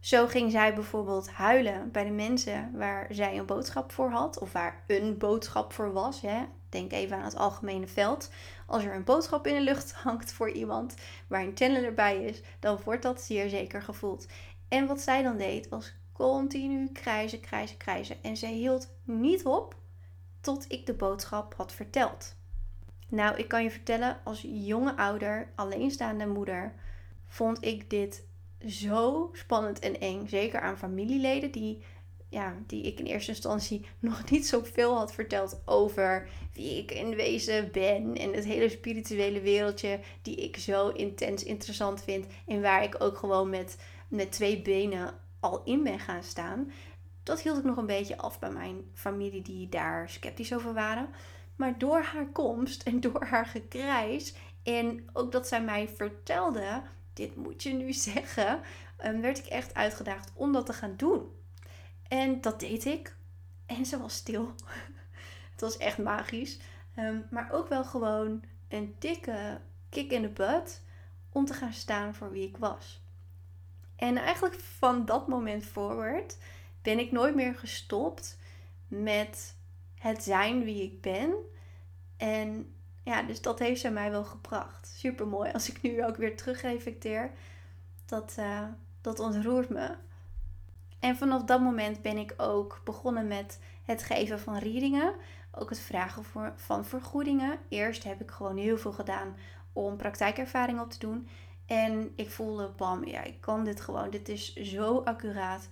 Zo 0.00 0.26
ging 0.26 0.50
zij 0.50 0.74
bijvoorbeeld 0.74 1.30
huilen 1.30 1.90
bij 1.90 2.04
de 2.04 2.10
mensen 2.10 2.70
waar 2.74 3.06
zij 3.10 3.38
een 3.38 3.46
boodschap 3.46 3.92
voor 3.92 4.10
had, 4.10 4.38
of 4.38 4.52
waar 4.52 4.84
een 4.86 5.18
boodschap 5.18 5.72
voor 5.72 5.92
was. 5.92 6.20
Hè. 6.20 6.44
Denk 6.76 6.92
even 6.92 7.16
aan 7.16 7.24
het 7.24 7.36
algemene 7.36 7.86
veld. 7.86 8.30
Als 8.66 8.84
er 8.84 8.94
een 8.94 9.04
boodschap 9.04 9.46
in 9.46 9.54
de 9.54 9.60
lucht 9.60 9.92
hangt 9.92 10.32
voor 10.32 10.50
iemand 10.50 10.94
waar 11.26 11.42
een 11.42 11.52
channel 11.54 11.82
erbij 11.82 12.24
is, 12.24 12.42
dan 12.60 12.78
wordt 12.84 13.02
dat 13.02 13.20
zeer 13.20 13.48
zeker 13.48 13.82
gevoeld. 13.82 14.26
En 14.68 14.86
wat 14.86 15.00
zij 15.00 15.22
dan 15.22 15.36
deed, 15.36 15.68
was 15.68 15.94
continu 16.12 16.92
krijzen, 16.92 17.40
krijzen, 17.40 17.76
krijzen. 17.76 18.22
En 18.22 18.36
zij 18.36 18.52
hield 18.52 18.88
niet 19.04 19.44
op 19.44 19.76
tot 20.40 20.64
ik 20.68 20.86
de 20.86 20.94
boodschap 20.94 21.54
had 21.54 21.72
verteld. 21.72 22.36
Nou, 23.08 23.36
ik 23.36 23.48
kan 23.48 23.62
je 23.62 23.70
vertellen, 23.70 24.20
als 24.24 24.40
jonge 24.48 24.96
ouder, 24.96 25.52
alleenstaande 25.54 26.26
moeder, 26.26 26.74
vond 27.26 27.64
ik 27.64 27.90
dit 27.90 28.24
zo 28.66 29.30
spannend 29.32 29.78
en 29.78 30.00
eng. 30.00 30.26
Zeker 30.26 30.60
aan 30.60 30.78
familieleden 30.78 31.50
die, 31.50 31.82
ja, 32.36 32.54
die 32.66 32.82
ik 32.82 32.98
in 32.98 33.04
eerste 33.06 33.30
instantie 33.30 33.86
nog 33.98 34.30
niet 34.30 34.46
zoveel 34.46 34.96
had 34.96 35.12
verteld 35.12 35.60
over 35.64 36.28
wie 36.52 36.78
ik 36.78 36.90
in 36.90 37.14
wezen 37.14 37.72
ben. 37.72 38.14
En 38.16 38.32
het 38.32 38.44
hele 38.44 38.68
spirituele 38.68 39.40
wereldje 39.40 40.00
die 40.22 40.36
ik 40.36 40.56
zo 40.56 40.88
intens 40.88 41.44
interessant 41.44 42.02
vind. 42.02 42.26
En 42.46 42.60
waar 42.60 42.82
ik 42.82 42.96
ook 42.98 43.18
gewoon 43.18 43.50
met, 43.50 43.76
met 44.08 44.32
twee 44.32 44.62
benen 44.62 45.14
al 45.40 45.62
in 45.64 45.82
ben 45.82 45.98
gaan 45.98 46.22
staan. 46.22 46.72
Dat 47.22 47.40
hield 47.40 47.58
ik 47.58 47.64
nog 47.64 47.76
een 47.76 47.86
beetje 47.86 48.16
af 48.16 48.38
bij 48.38 48.50
mijn 48.50 48.90
familie 48.94 49.42
die 49.42 49.68
daar 49.68 50.10
sceptisch 50.10 50.54
over 50.54 50.74
waren. 50.74 51.08
Maar 51.56 51.78
door 51.78 52.00
haar 52.00 52.28
komst 52.32 52.82
en 52.82 53.00
door 53.00 53.24
haar 53.24 53.46
gekrijs 53.46 54.34
en 54.62 55.08
ook 55.12 55.32
dat 55.32 55.48
zij 55.48 55.62
mij 55.62 55.88
vertelde 55.88 56.82
dit 57.12 57.36
moet 57.36 57.62
je 57.62 57.72
nu 57.72 57.92
zeggen, 58.12 58.60
um, 59.04 59.20
werd 59.20 59.38
ik 59.38 59.46
echt 59.46 59.74
uitgedaagd 59.74 60.32
om 60.34 60.52
dat 60.52 60.66
te 60.66 60.72
gaan 60.72 60.96
doen. 60.96 61.44
En 62.08 62.40
dat 62.40 62.60
deed 62.60 62.84
ik. 62.84 63.16
En 63.66 63.86
ze 63.86 63.98
was 63.98 64.14
stil. 64.14 64.54
het 65.52 65.60
was 65.60 65.76
echt 65.76 65.98
magisch. 65.98 66.58
Ehm, 66.94 67.18
maar 67.30 67.52
ook 67.52 67.68
wel 67.68 67.84
gewoon 67.84 68.44
een 68.68 68.94
dikke 68.98 69.60
kick 69.88 70.10
in 70.10 70.22
de 70.22 70.28
butt 70.28 70.82
om 71.32 71.44
te 71.44 71.54
gaan 71.54 71.72
staan 71.72 72.14
voor 72.14 72.30
wie 72.30 72.48
ik 72.48 72.56
was. 72.56 73.00
En 73.96 74.16
eigenlijk 74.16 74.54
van 74.54 75.04
dat 75.04 75.28
moment 75.28 75.64
forward 75.64 76.36
ben 76.82 76.98
ik 76.98 77.12
nooit 77.12 77.34
meer 77.34 77.54
gestopt 77.54 78.38
met 78.88 79.56
het 79.98 80.22
zijn 80.22 80.64
wie 80.64 80.82
ik 80.82 81.00
ben. 81.00 81.34
En 82.16 82.74
ja, 83.02 83.22
dus 83.22 83.42
dat 83.42 83.58
heeft 83.58 83.80
ze 83.80 83.90
mij 83.90 84.10
wel 84.10 84.24
gebracht. 84.24 84.86
Super 84.86 85.26
mooi. 85.26 85.52
Als 85.52 85.68
ik 85.68 85.82
nu 85.82 86.04
ook 86.04 86.16
weer 86.16 86.36
terug 86.36 86.62
reflecteer, 86.62 87.30
dat, 88.06 88.36
uh, 88.38 88.62
dat 89.00 89.18
ontroert 89.20 89.68
me. 89.68 89.94
En 91.00 91.16
vanaf 91.16 91.44
dat 91.44 91.60
moment 91.60 92.02
ben 92.02 92.16
ik 92.16 92.34
ook 92.36 92.80
begonnen 92.84 93.26
met 93.26 93.60
het 93.84 94.02
geven 94.02 94.40
van 94.40 94.58
readingen. 94.58 95.14
Ook 95.52 95.70
het 95.70 95.80
vragen 95.80 96.24
voor, 96.24 96.52
van 96.56 96.84
vergoedingen. 96.84 97.58
Eerst 97.68 98.04
heb 98.04 98.20
ik 98.20 98.30
gewoon 98.30 98.56
heel 98.56 98.78
veel 98.78 98.92
gedaan 98.92 99.36
om 99.72 99.96
praktijkervaring 99.96 100.80
op 100.80 100.90
te 100.90 100.98
doen. 100.98 101.28
En 101.66 102.12
ik 102.16 102.30
voelde, 102.30 102.70
bam, 102.76 103.06
ja, 103.06 103.22
ik 103.22 103.40
kan 103.40 103.64
dit 103.64 103.80
gewoon. 103.80 104.10
Dit 104.10 104.28
is 104.28 104.54
zo 104.54 104.98
accuraat. 104.98 105.68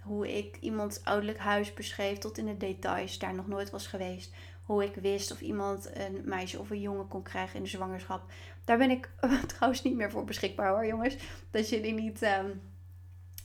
Hoe 0.00 0.36
ik 0.38 0.56
iemands 0.60 1.04
ouderlijk 1.04 1.38
huis 1.38 1.74
beschreef 1.74 2.18
tot 2.18 2.38
in 2.38 2.46
de 2.46 2.56
details, 2.56 3.18
daar 3.18 3.34
nog 3.34 3.46
nooit 3.46 3.70
was 3.70 3.86
geweest 3.86 4.34
hoe 4.70 4.84
ik 4.84 4.94
wist 4.94 5.32
of 5.32 5.40
iemand 5.40 5.90
een 5.96 6.22
meisje 6.24 6.58
of 6.58 6.70
een 6.70 6.80
jongen 6.80 7.08
kon 7.08 7.22
krijgen 7.22 7.56
in 7.56 7.62
de 7.62 7.68
zwangerschap. 7.68 8.32
Daar 8.64 8.78
ben 8.78 8.90
ik 8.90 9.10
trouwens 9.46 9.82
niet 9.82 9.96
meer 9.96 10.10
voor 10.10 10.24
beschikbaar 10.24 10.70
hoor, 10.70 10.86
jongens. 10.86 11.16
Dat 11.50 11.68
jullie 11.68 11.92
niet 11.92 12.22
ehm, 12.22 12.50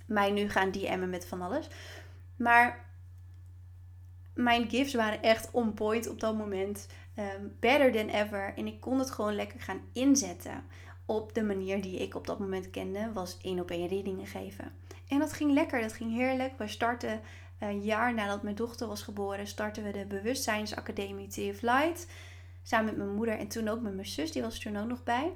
mij 0.05 0.31
nu 0.31 0.49
gaan 0.49 0.71
DM'en 0.71 1.09
met 1.09 1.25
van 1.25 1.41
alles. 1.41 1.67
Maar 2.35 2.85
mijn 4.33 4.69
gifts 4.69 4.93
waren 4.93 5.21
echt 5.21 5.51
on 5.51 5.73
point 5.73 6.09
op 6.09 6.19
dat 6.19 6.37
moment. 6.37 6.87
Um, 7.19 7.55
better 7.59 7.91
than 7.91 8.09
ever. 8.09 8.53
En 8.55 8.67
ik 8.67 8.79
kon 8.79 8.99
het 8.99 9.11
gewoon 9.11 9.35
lekker 9.35 9.59
gaan 9.59 9.81
inzetten. 9.93 10.63
Op 11.05 11.33
de 11.33 11.43
manier 11.43 11.81
die 11.81 11.99
ik 11.99 12.15
op 12.15 12.27
dat 12.27 12.39
moment 12.39 12.69
kende, 12.69 13.11
was 13.13 13.37
één 13.41 13.59
op 13.59 13.71
één 13.71 13.87
readingen 13.87 14.27
geven. 14.27 14.71
En 15.07 15.19
dat 15.19 15.33
ging 15.33 15.51
lekker, 15.53 15.81
dat 15.81 15.93
ging 15.93 16.15
heerlijk. 16.15 16.57
We 16.57 16.67
starten 16.67 17.21
een 17.59 17.81
jaar 17.81 18.13
nadat 18.13 18.43
mijn 18.43 18.55
dochter 18.55 18.87
was 18.87 19.01
geboren, 19.01 19.47
startten 19.47 19.83
we 19.83 19.91
de 19.91 20.05
Bewustzijnsacademie 20.05 21.49
of 21.51 21.61
Light. 21.61 22.07
Samen 22.63 22.85
met 22.85 22.97
mijn 22.97 23.15
moeder 23.15 23.37
en 23.37 23.47
toen 23.47 23.67
ook 23.67 23.81
met 23.81 23.93
mijn 23.93 24.07
zus, 24.07 24.31
die 24.31 24.41
was 24.41 24.55
er 24.55 24.61
toen 24.61 24.77
ook 24.77 24.87
nog 24.87 25.03
bij. 25.03 25.31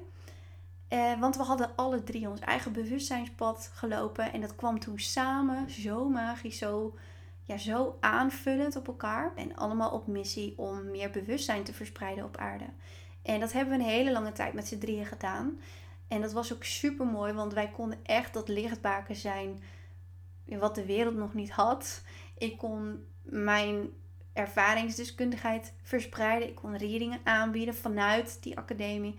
Eh, 0.90 1.20
want 1.20 1.36
we 1.36 1.42
hadden 1.42 1.76
alle 1.76 2.02
drie 2.02 2.28
ons 2.28 2.40
eigen 2.40 2.72
bewustzijnspad 2.72 3.70
gelopen. 3.74 4.32
En 4.32 4.40
dat 4.40 4.56
kwam 4.56 4.78
toen 4.78 4.98
samen, 4.98 5.70
zo 5.70 6.08
magisch, 6.08 6.58
zo, 6.58 6.98
ja, 7.42 7.58
zo 7.58 7.96
aanvullend 8.00 8.76
op 8.76 8.86
elkaar. 8.86 9.32
En 9.36 9.56
allemaal 9.56 9.90
op 9.90 10.06
missie 10.06 10.58
om 10.58 10.90
meer 10.90 11.10
bewustzijn 11.10 11.62
te 11.62 11.72
verspreiden 11.72 12.24
op 12.24 12.36
aarde. 12.36 12.64
En 13.22 13.40
dat 13.40 13.52
hebben 13.52 13.78
we 13.78 13.84
een 13.84 13.90
hele 13.90 14.12
lange 14.12 14.32
tijd 14.32 14.52
met 14.52 14.66
z'n 14.66 14.78
drieën 14.78 15.06
gedaan. 15.06 15.60
En 16.08 16.20
dat 16.20 16.32
was 16.32 16.52
ook 16.52 16.64
super 16.64 17.06
mooi, 17.06 17.32
want 17.32 17.52
wij 17.52 17.68
konden 17.68 17.98
echt 18.02 18.34
dat 18.34 18.48
lichtbaken 18.48 19.16
zijn 19.16 19.62
wat 20.44 20.74
de 20.74 20.86
wereld 20.86 21.16
nog 21.16 21.34
niet 21.34 21.50
had. 21.50 22.02
Ik 22.38 22.58
kon 22.58 23.06
mijn 23.22 23.88
ervaringsdeskundigheid 24.32 25.72
verspreiden. 25.82 26.48
Ik 26.48 26.54
kon 26.54 26.76
readingen 26.76 27.20
aanbieden 27.24 27.74
vanuit 27.74 28.42
die 28.42 28.58
academie. 28.58 29.18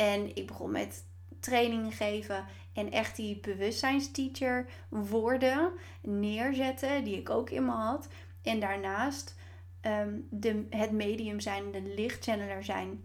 En 0.00 0.36
ik 0.36 0.46
begon 0.46 0.70
met 0.70 1.04
trainingen 1.40 1.92
geven 1.92 2.46
en 2.72 2.92
echt 2.92 3.16
die 3.16 3.40
bewustzijnsteacher 3.40 4.66
worden 4.88 5.72
neerzetten, 6.02 7.04
die 7.04 7.16
ik 7.16 7.30
ook 7.30 7.50
in 7.50 7.64
me 7.64 7.70
had. 7.70 8.08
En 8.42 8.60
daarnaast 8.60 9.36
ehm, 9.80 10.18
de, 10.30 10.66
het 10.70 10.90
medium 10.90 11.40
zijn, 11.40 11.72
de 11.72 11.82
lichtchanneler 11.82 12.64
zijn. 12.64 13.04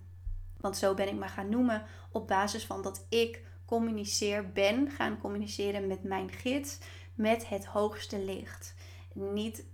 Want 0.57 0.77
zo 0.77 0.93
ben 0.93 1.07
ik 1.07 1.15
me 1.15 1.27
gaan 1.27 1.49
noemen 1.49 1.83
op 2.11 2.27
basis 2.27 2.65
van 2.65 2.81
dat 2.81 3.05
ik 3.09 3.43
communiceer, 3.65 4.51
ben 4.51 4.91
gaan 4.91 5.17
communiceren 5.17 5.87
met 5.87 6.03
mijn 6.03 6.31
gids, 6.31 6.77
met 7.13 7.49
het 7.49 7.65
hoogste 7.65 8.19
licht. 8.19 8.75
Niet 9.13 9.65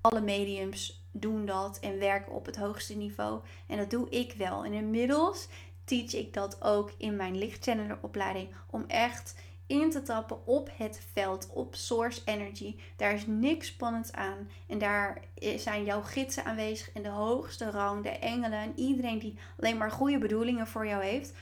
alle 0.00 0.20
mediums 0.20 1.08
doen 1.12 1.46
dat 1.46 1.78
en 1.78 1.98
werken 1.98 2.32
op 2.32 2.46
het 2.46 2.56
hoogste 2.56 2.96
niveau. 2.96 3.40
En 3.66 3.76
dat 3.76 3.90
doe 3.90 4.10
ik 4.10 4.32
wel. 4.32 4.64
En 4.64 4.72
inmiddels 4.72 5.48
teach 5.90 6.14
ik 6.14 6.32
dat 6.32 6.62
ook 6.62 6.92
in 6.96 7.16
mijn 7.16 7.38
lichtchanneleropleiding. 7.38 8.48
Om 8.70 8.84
echt 8.86 9.34
in 9.66 9.90
te 9.90 10.02
tappen 10.02 10.46
op 10.46 10.70
het 10.76 11.00
veld, 11.12 11.48
op 11.52 11.74
source 11.74 12.20
energy. 12.24 12.76
Daar 12.96 13.14
is 13.14 13.26
niks 13.26 13.66
spannends 13.66 14.12
aan. 14.12 14.50
En 14.66 14.78
daar 14.78 15.22
zijn 15.56 15.84
jouw 15.84 16.02
gidsen 16.02 16.44
aanwezig 16.44 16.92
in 16.92 17.02
de 17.02 17.08
hoogste 17.08 17.70
rang, 17.70 18.02
de 18.02 18.08
engelen 18.08 18.58
en 18.58 18.72
iedereen 18.76 19.18
die 19.18 19.38
alleen 19.58 19.76
maar 19.76 19.90
goede 19.90 20.18
bedoelingen 20.18 20.66
voor 20.66 20.86
jou 20.86 21.04
heeft. 21.04 21.32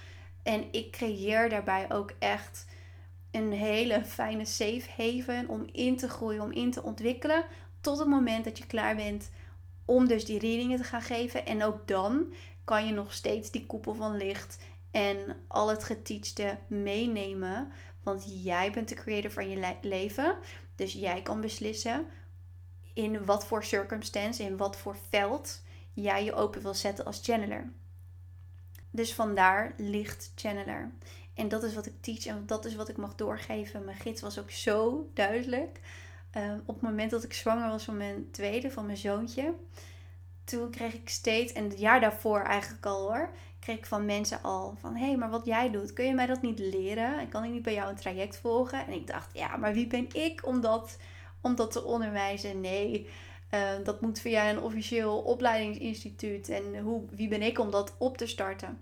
En 0.42 0.64
ik 0.70 0.90
creëer 0.90 1.48
daarbij 1.48 1.92
ook 1.92 2.12
echt 2.18 2.66
een 3.30 3.52
hele 3.52 4.04
fijne 4.04 4.44
safe 4.44 4.88
haven 4.96 5.48
om 5.48 5.66
in 5.72 5.96
te 5.96 6.08
groeien, 6.08 6.42
om 6.42 6.52
in 6.52 6.70
te 6.70 6.82
ontwikkelen. 6.82 7.44
Tot 7.80 7.98
het 7.98 8.08
moment 8.08 8.44
dat 8.44 8.58
je 8.58 8.66
klaar 8.66 8.96
bent 8.96 9.30
om 9.84 10.06
dus 10.06 10.24
die 10.24 10.38
readingen 10.38 10.76
te 10.76 10.84
gaan 10.84 11.02
geven. 11.02 11.46
En 11.46 11.64
ook 11.64 11.88
dan 11.88 12.32
kan 12.68 12.86
je 12.86 12.92
nog 12.92 13.12
steeds 13.12 13.50
die 13.50 13.66
koepel 13.66 13.94
van 13.94 14.16
licht 14.16 14.58
en 14.90 15.36
al 15.46 15.68
het 15.68 15.84
geteachte 15.84 16.58
meenemen. 16.66 17.72
Want 18.02 18.42
jij 18.44 18.72
bent 18.72 18.88
de 18.88 18.94
creator 18.94 19.30
van 19.30 19.50
je 19.50 19.76
leven. 19.80 20.38
Dus 20.74 20.92
jij 20.92 21.22
kan 21.22 21.40
beslissen 21.40 22.06
in 22.94 23.24
wat 23.24 23.46
voor 23.46 23.64
circumstance, 23.64 24.42
in 24.42 24.56
wat 24.56 24.76
voor 24.76 24.96
veld 25.08 25.62
jij 25.92 26.24
je 26.24 26.34
open 26.34 26.62
wil 26.62 26.74
zetten 26.74 27.04
als 27.04 27.20
channeler. 27.22 27.72
Dus 28.90 29.14
vandaar 29.14 29.74
licht 29.76 30.32
channeler. 30.34 30.92
En 31.34 31.48
dat 31.48 31.62
is 31.62 31.74
wat 31.74 31.86
ik 31.86 31.94
teach 32.00 32.26
en 32.26 32.46
dat 32.46 32.64
is 32.64 32.74
wat 32.74 32.88
ik 32.88 32.96
mag 32.96 33.14
doorgeven. 33.14 33.84
Mijn 33.84 33.96
gids 33.96 34.20
was 34.20 34.38
ook 34.38 34.50
zo 34.50 35.10
duidelijk. 35.14 35.80
Ehm, 36.30 36.58
op 36.64 36.74
het 36.74 36.82
moment 36.82 37.10
dat 37.10 37.24
ik 37.24 37.32
zwanger 37.32 37.68
was 37.68 37.84
van 37.84 37.96
mijn 37.96 38.30
tweede, 38.30 38.70
van 38.70 38.86
mijn 38.86 38.98
zoontje. 38.98 39.54
Toen 40.48 40.70
kreeg 40.70 40.94
ik 40.94 41.08
steeds, 41.08 41.52
en 41.52 41.64
het 41.64 41.78
jaar 41.78 42.00
daarvoor 42.00 42.40
eigenlijk 42.40 42.86
al 42.86 43.00
hoor, 43.00 43.30
kreeg 43.58 43.76
ik 43.76 43.86
van 43.86 44.04
mensen 44.04 44.42
al 44.42 44.74
van: 44.80 44.96
hé, 44.96 45.06
hey, 45.06 45.16
maar 45.16 45.30
wat 45.30 45.46
jij 45.46 45.70
doet, 45.70 45.92
kun 45.92 46.04
je 46.04 46.14
mij 46.14 46.26
dat 46.26 46.42
niet 46.42 46.58
leren? 46.58 47.18
En 47.18 47.28
kan 47.28 47.44
ik 47.44 47.50
niet 47.50 47.62
bij 47.62 47.74
jou 47.74 47.90
een 47.90 47.96
traject 47.96 48.36
volgen? 48.36 48.86
En 48.86 48.92
ik 48.92 49.06
dacht: 49.06 49.30
ja, 49.32 49.56
maar 49.56 49.72
wie 49.72 49.86
ben 49.86 50.08
ik 50.12 50.46
om 50.46 50.60
dat, 50.60 50.98
om 51.40 51.54
dat 51.54 51.70
te 51.70 51.84
onderwijzen? 51.84 52.60
Nee, 52.60 53.08
ehm, 53.50 53.82
dat 53.84 54.00
moet 54.00 54.20
via 54.20 54.50
een 54.50 54.60
officieel 54.60 55.18
opleidingsinstituut. 55.18 56.48
En 56.48 56.78
hoe, 56.78 57.02
wie 57.10 57.28
ben 57.28 57.42
ik 57.42 57.58
om 57.58 57.70
dat 57.70 57.94
op 57.98 58.16
te 58.16 58.26
starten? 58.26 58.78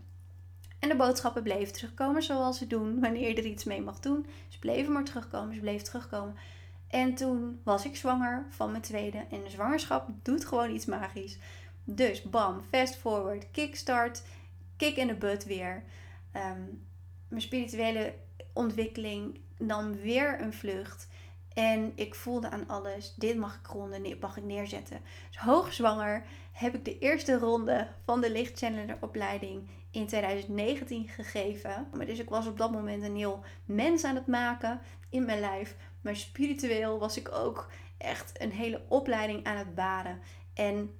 En 0.78 0.88
de 0.88 0.96
boodschappen 0.96 1.42
bleven 1.42 1.72
terugkomen 1.72 2.22
zoals 2.22 2.58
ze 2.58 2.66
doen 2.66 3.00
wanneer 3.00 3.28
je 3.28 3.34
er 3.34 3.44
iets 3.44 3.64
mee 3.64 3.82
mag 3.82 4.00
doen. 4.00 4.26
Ze 4.48 4.58
bleven 4.58 4.92
maar 4.92 5.04
terugkomen, 5.04 5.54
ze 5.54 5.60
bleven 5.60 5.84
terugkomen. 5.84 6.36
En 6.88 7.14
toen 7.14 7.60
was 7.64 7.84
ik 7.84 7.96
zwanger 7.96 8.46
van 8.48 8.70
mijn 8.70 8.82
tweede. 8.82 9.26
En 9.30 9.42
de 9.42 9.50
zwangerschap 9.50 10.08
doet 10.22 10.44
gewoon 10.44 10.70
iets 10.70 10.84
magisch. 10.84 11.38
Dus 11.84 12.22
bam, 12.22 12.62
fast 12.70 12.96
forward, 12.96 13.50
kickstart, 13.50 14.22
kick 14.76 14.96
in 14.96 15.06
de 15.06 15.14
butt 15.14 15.44
weer. 15.44 15.82
Ehm, 16.32 16.62
mijn 17.28 17.42
spirituele 17.42 18.14
ontwikkeling 18.52 19.40
nam 19.58 19.92
weer 19.92 20.40
een 20.40 20.52
vlucht. 20.52 21.08
En 21.54 21.92
ik 21.94 22.14
voelde 22.14 22.50
aan 22.50 22.68
alles, 22.68 23.14
dit 23.14 23.36
mag 23.36 23.54
ik 23.54 23.66
ronden, 23.66 24.02
dit 24.02 24.20
mag 24.20 24.36
ik 24.36 24.44
neerzetten. 24.44 25.00
Dus 25.28 25.38
hoogzwanger 25.38 26.24
heb 26.52 26.74
ik 26.74 26.84
de 26.84 26.98
eerste 26.98 27.38
ronde 27.38 27.88
van 28.04 28.20
de 28.20 28.30
lichtchanneler 28.30 28.96
opleiding 29.00 29.68
in 29.90 30.06
2019 30.06 31.08
gegeven. 31.08 31.88
Dus 32.06 32.18
ik 32.18 32.28
was 32.28 32.46
op 32.46 32.58
dat 32.58 32.72
moment 32.72 33.02
een 33.02 33.16
heel 33.16 33.40
mens 33.64 34.04
aan 34.04 34.14
het 34.14 34.26
maken 34.26 34.80
in 35.10 35.24
mijn 35.24 35.40
lijf. 35.40 35.76
Maar 36.06 36.16
spiritueel 36.16 36.98
was 36.98 37.16
ik 37.16 37.32
ook 37.32 37.70
echt 37.98 38.40
een 38.40 38.52
hele 38.52 38.82
opleiding 38.88 39.44
aan 39.44 39.56
het 39.56 39.74
baren. 39.74 40.20
En 40.54 40.94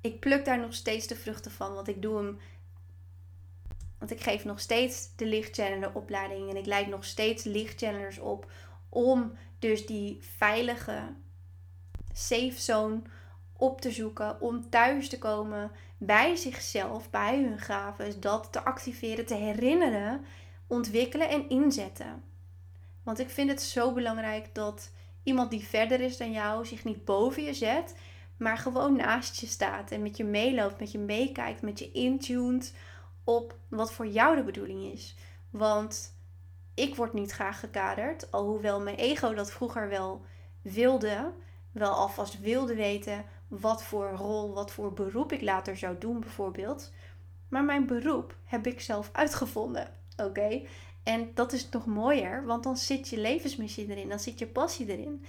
ik 0.00 0.20
pluk 0.20 0.44
daar 0.44 0.58
nog 0.58 0.74
steeds 0.74 1.06
de 1.06 1.16
vruchten 1.16 1.50
van. 1.50 1.74
Want 1.74 1.88
ik 1.88 2.02
doe 2.02 2.16
hem. 2.16 2.38
Want 3.98 4.10
ik 4.10 4.20
geef 4.20 4.44
nog 4.44 4.60
steeds 4.60 5.16
de 5.16 5.26
lichtchanneler 5.26 5.94
opleiding. 5.94 6.50
En 6.50 6.56
ik 6.56 6.66
leid 6.66 6.86
nog 6.86 7.04
steeds 7.04 7.44
lichtchannelers 7.44 8.18
op. 8.18 8.50
Om 8.88 9.32
dus 9.58 9.86
die 9.86 10.18
veilige 10.20 11.14
safe 12.12 12.60
zone 12.60 13.02
op 13.56 13.80
te 13.80 13.90
zoeken. 13.90 14.40
Om 14.40 14.70
thuis 14.70 15.08
te 15.08 15.18
komen 15.18 15.70
bij 15.98 16.36
zichzelf, 16.36 17.10
bij 17.10 17.42
hun 17.42 17.58
gaven. 17.58 18.20
Dat 18.20 18.52
te 18.52 18.64
activeren, 18.64 19.26
te 19.26 19.34
herinneren, 19.34 20.24
ontwikkelen 20.66 21.28
en 21.28 21.48
inzetten. 21.48 22.29
Want 23.02 23.18
ik 23.18 23.30
vind 23.30 23.50
het 23.50 23.62
zo 23.62 23.92
belangrijk 23.92 24.54
dat 24.54 24.90
iemand 25.22 25.50
die 25.50 25.64
verder 25.64 26.00
is 26.00 26.16
dan 26.16 26.32
jou 26.32 26.66
zich 26.66 26.84
niet 26.84 27.04
boven 27.04 27.42
je 27.42 27.54
zet, 27.54 27.94
maar 28.36 28.58
gewoon 28.58 28.96
naast 28.96 29.40
je 29.40 29.46
staat 29.46 29.90
en 29.90 30.02
met 30.02 30.16
je 30.16 30.24
meeloopt, 30.24 30.80
met 30.80 30.92
je 30.92 30.98
meekijkt, 30.98 31.62
met 31.62 31.78
je 31.78 31.90
intuned 31.90 32.74
op 33.24 33.58
wat 33.68 33.92
voor 33.92 34.06
jou 34.06 34.36
de 34.36 34.42
bedoeling 34.42 34.92
is. 34.92 35.16
Want 35.50 36.18
ik 36.74 36.96
word 36.96 37.12
niet 37.12 37.32
graag 37.32 37.60
gekaderd, 37.60 38.32
alhoewel 38.32 38.80
mijn 38.80 38.96
ego 38.96 39.34
dat 39.34 39.52
vroeger 39.52 39.88
wel 39.88 40.24
wilde, 40.62 41.32
wel 41.72 41.92
alvast 41.92 42.40
wilde 42.40 42.74
weten 42.74 43.24
wat 43.48 43.82
voor 43.82 44.10
rol, 44.10 44.54
wat 44.54 44.70
voor 44.70 44.92
beroep 44.92 45.32
ik 45.32 45.42
later 45.42 45.76
zou 45.76 45.98
doen 45.98 46.20
bijvoorbeeld. 46.20 46.92
Maar 47.48 47.64
mijn 47.64 47.86
beroep 47.86 48.36
heb 48.44 48.66
ik 48.66 48.80
zelf 48.80 49.10
uitgevonden. 49.12 49.94
Oké? 50.16 50.62
En 51.02 51.30
dat 51.34 51.52
is 51.52 51.68
nog 51.68 51.86
mooier, 51.86 52.44
want 52.44 52.62
dan 52.62 52.76
zit 52.76 53.08
je 53.08 53.18
levensmissie 53.18 53.90
erin, 53.90 54.08
dan 54.08 54.20
zit 54.20 54.38
je 54.38 54.46
passie 54.46 54.86
erin. 54.86 55.24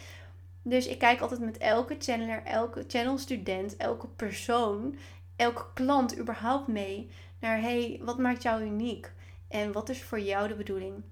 Dus 0.61 0.87
ik 0.87 0.99
kijk 0.99 1.21
altijd 1.21 1.39
met 1.39 1.57
elke 1.57 1.95
channeler, 1.99 2.43
elke 2.43 2.83
channelstudent, 2.87 3.77
elke 3.77 4.07
persoon, 4.07 4.95
elke 5.35 5.65
klant 5.73 6.17
überhaupt 6.17 6.67
mee 6.67 7.09
naar 7.39 7.61
hey, 7.61 7.99
wat 8.03 8.17
maakt 8.17 8.41
jou 8.41 8.63
uniek? 8.63 9.11
En 9.47 9.71
wat 9.71 9.89
is 9.89 10.03
voor 10.03 10.19
jou 10.19 10.47
de 10.47 10.55
bedoeling? 10.55 11.03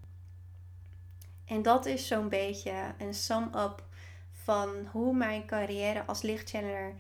En 1.46 1.62
dat 1.62 1.86
is 1.86 2.08
zo'n 2.08 2.30
beetje 2.30 2.94
een 2.98 3.14
sum-up 3.14 3.84
van 4.32 4.88
hoe 4.92 5.16
mijn 5.16 5.46
carrière 5.46 6.06
als 6.06 6.22
lichtchanneler 6.22 6.96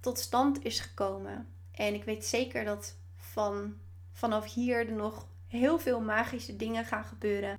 tot 0.00 0.18
stand 0.18 0.64
is 0.64 0.80
gekomen. 0.80 1.48
En 1.70 1.94
ik 1.94 2.04
weet 2.04 2.24
zeker 2.24 2.64
dat 2.64 2.96
van, 3.16 3.74
vanaf 4.12 4.54
hier 4.54 4.86
er 4.88 4.92
nog 4.92 5.26
heel 5.48 5.78
veel 5.78 6.00
magische 6.00 6.56
dingen 6.56 6.84
gaan 6.84 7.04
gebeuren. 7.04 7.58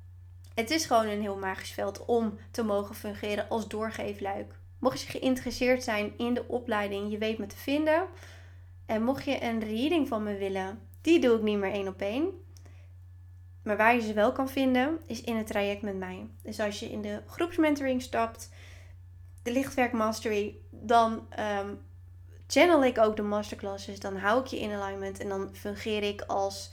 Het 0.53 0.69
is 0.69 0.85
gewoon 0.85 1.07
een 1.07 1.21
heel 1.21 1.37
magisch 1.37 1.71
veld 1.71 2.05
om 2.05 2.37
te 2.51 2.63
mogen 2.63 2.95
fungeren 2.95 3.49
als 3.49 3.67
doorgeefluik. 3.67 4.59
Mocht 4.79 5.01
je 5.01 5.07
geïnteresseerd 5.11 5.83
zijn 5.83 6.13
in 6.17 6.33
de 6.33 6.47
opleiding, 6.47 7.11
je 7.11 7.17
weet 7.17 7.37
me 7.37 7.45
te 7.45 7.57
vinden. 7.57 8.05
En 8.85 9.03
mocht 9.03 9.25
je 9.25 9.43
een 9.43 9.59
reading 9.59 10.07
van 10.07 10.23
me 10.23 10.37
willen, 10.37 10.79
die 11.01 11.19
doe 11.19 11.37
ik 11.37 11.41
niet 11.41 11.57
meer 11.57 11.71
één 11.71 11.87
op 11.87 12.01
één. 12.01 12.29
Maar 13.63 13.77
waar 13.77 13.95
je 13.95 14.01
ze 14.01 14.13
wel 14.13 14.31
kan 14.31 14.49
vinden, 14.49 14.99
is 15.05 15.21
in 15.21 15.35
het 15.35 15.47
traject 15.47 15.81
met 15.81 15.95
mij. 15.95 16.27
Dus 16.43 16.59
als 16.59 16.79
je 16.79 16.91
in 16.91 17.01
de 17.01 17.21
groepsmentoring 17.27 18.01
stapt, 18.01 18.49
de 19.43 19.51
lichtwerk 19.51 19.91
mastery, 19.91 20.55
dan 20.69 21.27
um, 21.39 21.81
channel 22.47 22.83
ik 22.83 22.97
ook 22.97 23.15
de 23.15 23.21
masterclasses. 23.21 23.99
Dan 23.99 24.17
hou 24.17 24.39
ik 24.39 24.45
je 24.45 24.59
in 24.59 24.71
alignment 24.71 25.19
en 25.19 25.29
dan 25.29 25.49
fungeer 25.55 26.03
ik 26.03 26.21
als 26.21 26.71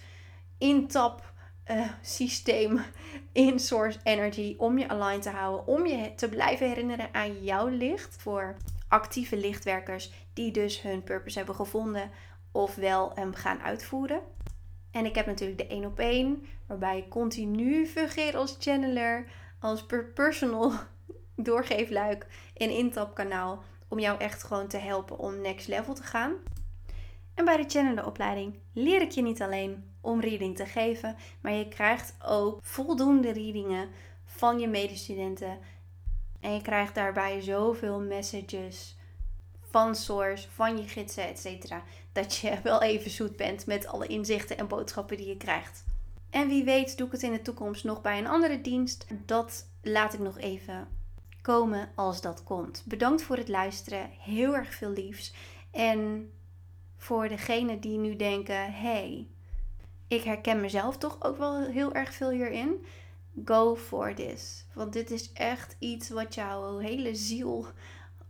intap 0.59 1.33
uh, 1.71 1.88
systeem 2.03 2.81
in 3.33 3.59
source 3.59 3.99
energy 4.03 4.55
om 4.59 4.79
je 4.79 4.88
aligned 4.88 5.23
te 5.23 5.31
houden, 5.31 5.66
om 5.66 5.87
je 5.87 6.14
te 6.14 6.29
blijven 6.29 6.69
herinneren 6.69 7.09
aan 7.12 7.45
jouw 7.45 7.69
licht 7.69 8.16
voor 8.19 8.57
actieve 8.88 9.37
lichtwerkers 9.37 10.12
die 10.33 10.53
dus 10.53 10.83
hun 10.83 11.03
purpose 11.03 11.38
hebben 11.38 11.55
gevonden 11.55 12.11
of 12.53 12.75
wel 12.75 13.12
hem 13.14 13.35
gaan 13.35 13.61
uitvoeren. 13.61 14.21
En 14.90 15.05
ik 15.05 15.14
heb 15.14 15.27
natuurlijk 15.27 15.59
de 15.59 15.66
1 15.66 15.85
op 15.85 15.99
1, 15.99 16.47
waarbij 16.66 16.99
ik 16.99 17.09
continu 17.09 17.87
fungeer 17.87 18.37
als 18.37 18.57
channeler, 18.59 19.27
als 19.61 19.87
personal 20.14 20.73
doorgeefluik 21.37 22.27
en 22.55 22.71
intapkanaal 22.71 23.62
om 23.88 23.99
jou 23.99 24.19
echt 24.19 24.42
gewoon 24.42 24.66
te 24.66 24.79
helpen 24.79 25.19
om 25.19 25.40
next 25.40 25.69
level 25.69 25.95
te 25.95 26.03
gaan. 26.03 26.33
En 27.37 27.44
bij 27.44 27.57
de 27.57 27.68
channelenopleiding 27.68 28.59
leer 28.72 29.01
ik 29.03 29.11
je 29.11 29.22
niet 29.22 29.42
alleen 29.42 29.85
om 30.01 30.20
reading 30.20 30.57
te 30.57 30.66
geven, 30.66 31.16
maar 31.40 31.53
je 31.53 31.68
krijgt 31.68 32.14
ook 32.25 32.59
voldoende 32.62 33.33
readingen 33.33 33.88
van 34.25 34.59
je 34.59 34.68
medestudenten. 34.68 35.59
En 36.40 36.55
je 36.55 36.62
krijgt 36.62 36.94
daarbij 36.94 37.40
zoveel 37.40 38.01
messages 38.01 38.96
van 39.70 39.94
source, 39.94 40.49
van 40.51 40.77
je 40.77 40.88
gidsen, 40.88 41.29
etc. 41.29 41.75
Dat 42.12 42.37
je 42.37 42.59
wel 42.62 42.83
even 42.83 43.11
zoet 43.11 43.37
bent 43.37 43.66
met 43.66 43.87
alle 43.87 44.07
inzichten 44.07 44.59
en 44.59 44.68
boodschappen 44.68 45.16
die 45.16 45.29
je 45.29 45.37
krijgt. 45.37 45.85
En 46.31 46.49
wie 46.49 46.64
weet 46.64 46.96
doe 46.96 47.07
ik 47.07 47.12
het 47.12 47.22
in 47.22 47.33
de 47.33 47.42
toekomst 47.42 47.85
nog 47.85 48.01
bij 48.01 48.18
een 48.18 48.27
andere 48.27 48.61
dienst. 48.61 49.07
Dat 49.25 49.66
laat 49.83 50.14
ik 50.14 50.20
nog 50.20 50.38
even 50.38 50.88
komen 51.42 51.88
als 51.94 52.20
dat 52.20 52.42
komt. 52.42 52.83
Bedankt 52.87 53.22
voor 53.22 53.37
het 53.37 53.49
luisteren. 53.49 54.11
Heel 54.18 54.55
erg 54.55 54.75
veel 54.75 54.90
liefs. 54.90 55.33
En 55.70 56.31
voor 56.97 57.29
degenen 57.29 57.81
die 57.81 57.99
nu 57.99 58.17
denken: 58.17 58.73
hey, 58.73 59.29
ik 60.09 60.23
herken 60.23 60.61
mezelf 60.61 60.99
toch 60.99 61.17
ook 61.23 61.39
wel 61.39 61.65
heel 61.65 61.95
erg 61.95 62.15
veel 62.15 62.31
hierin. 62.31 62.87
Go 63.45 63.77
for 63.77 64.15
this. 64.15 64.67
Want 64.75 64.93
dit 64.93 65.11
is 65.11 65.33
echt 65.33 65.77
iets 65.79 66.09
wat 66.09 66.35
jouw 66.35 66.79
hele 66.79 67.15
ziel 67.15 67.67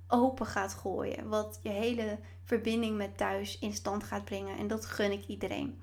open 0.08 0.46
gaat 0.46 0.74
gooien. 0.74 1.28
Wat 1.28 1.60
je 1.62 1.68
hele 1.68 2.18
verbinding 2.44 2.96
met 2.96 3.16
thuis 3.16 3.58
in 3.58 3.72
stand 3.72 4.04
gaat 4.04 4.24
brengen. 4.24 4.58
En 4.58 4.66
dat 4.66 4.86
gun 4.86 5.12
ik 5.12 5.26
iedereen. 5.26 5.80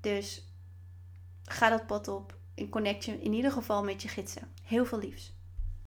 Dus 0.00 0.48
ga 1.44 1.68
dat 1.68 1.86
pad 1.86 2.08
op. 2.08 2.36
In 2.54 2.68
connection 2.68 3.20
in 3.20 3.32
ieder 3.32 3.50
geval 3.52 3.84
met 3.84 4.02
je 4.02 4.08
gidsen. 4.08 4.48
Heel 4.62 4.84
veel 4.84 4.98
liefs. 4.98 5.33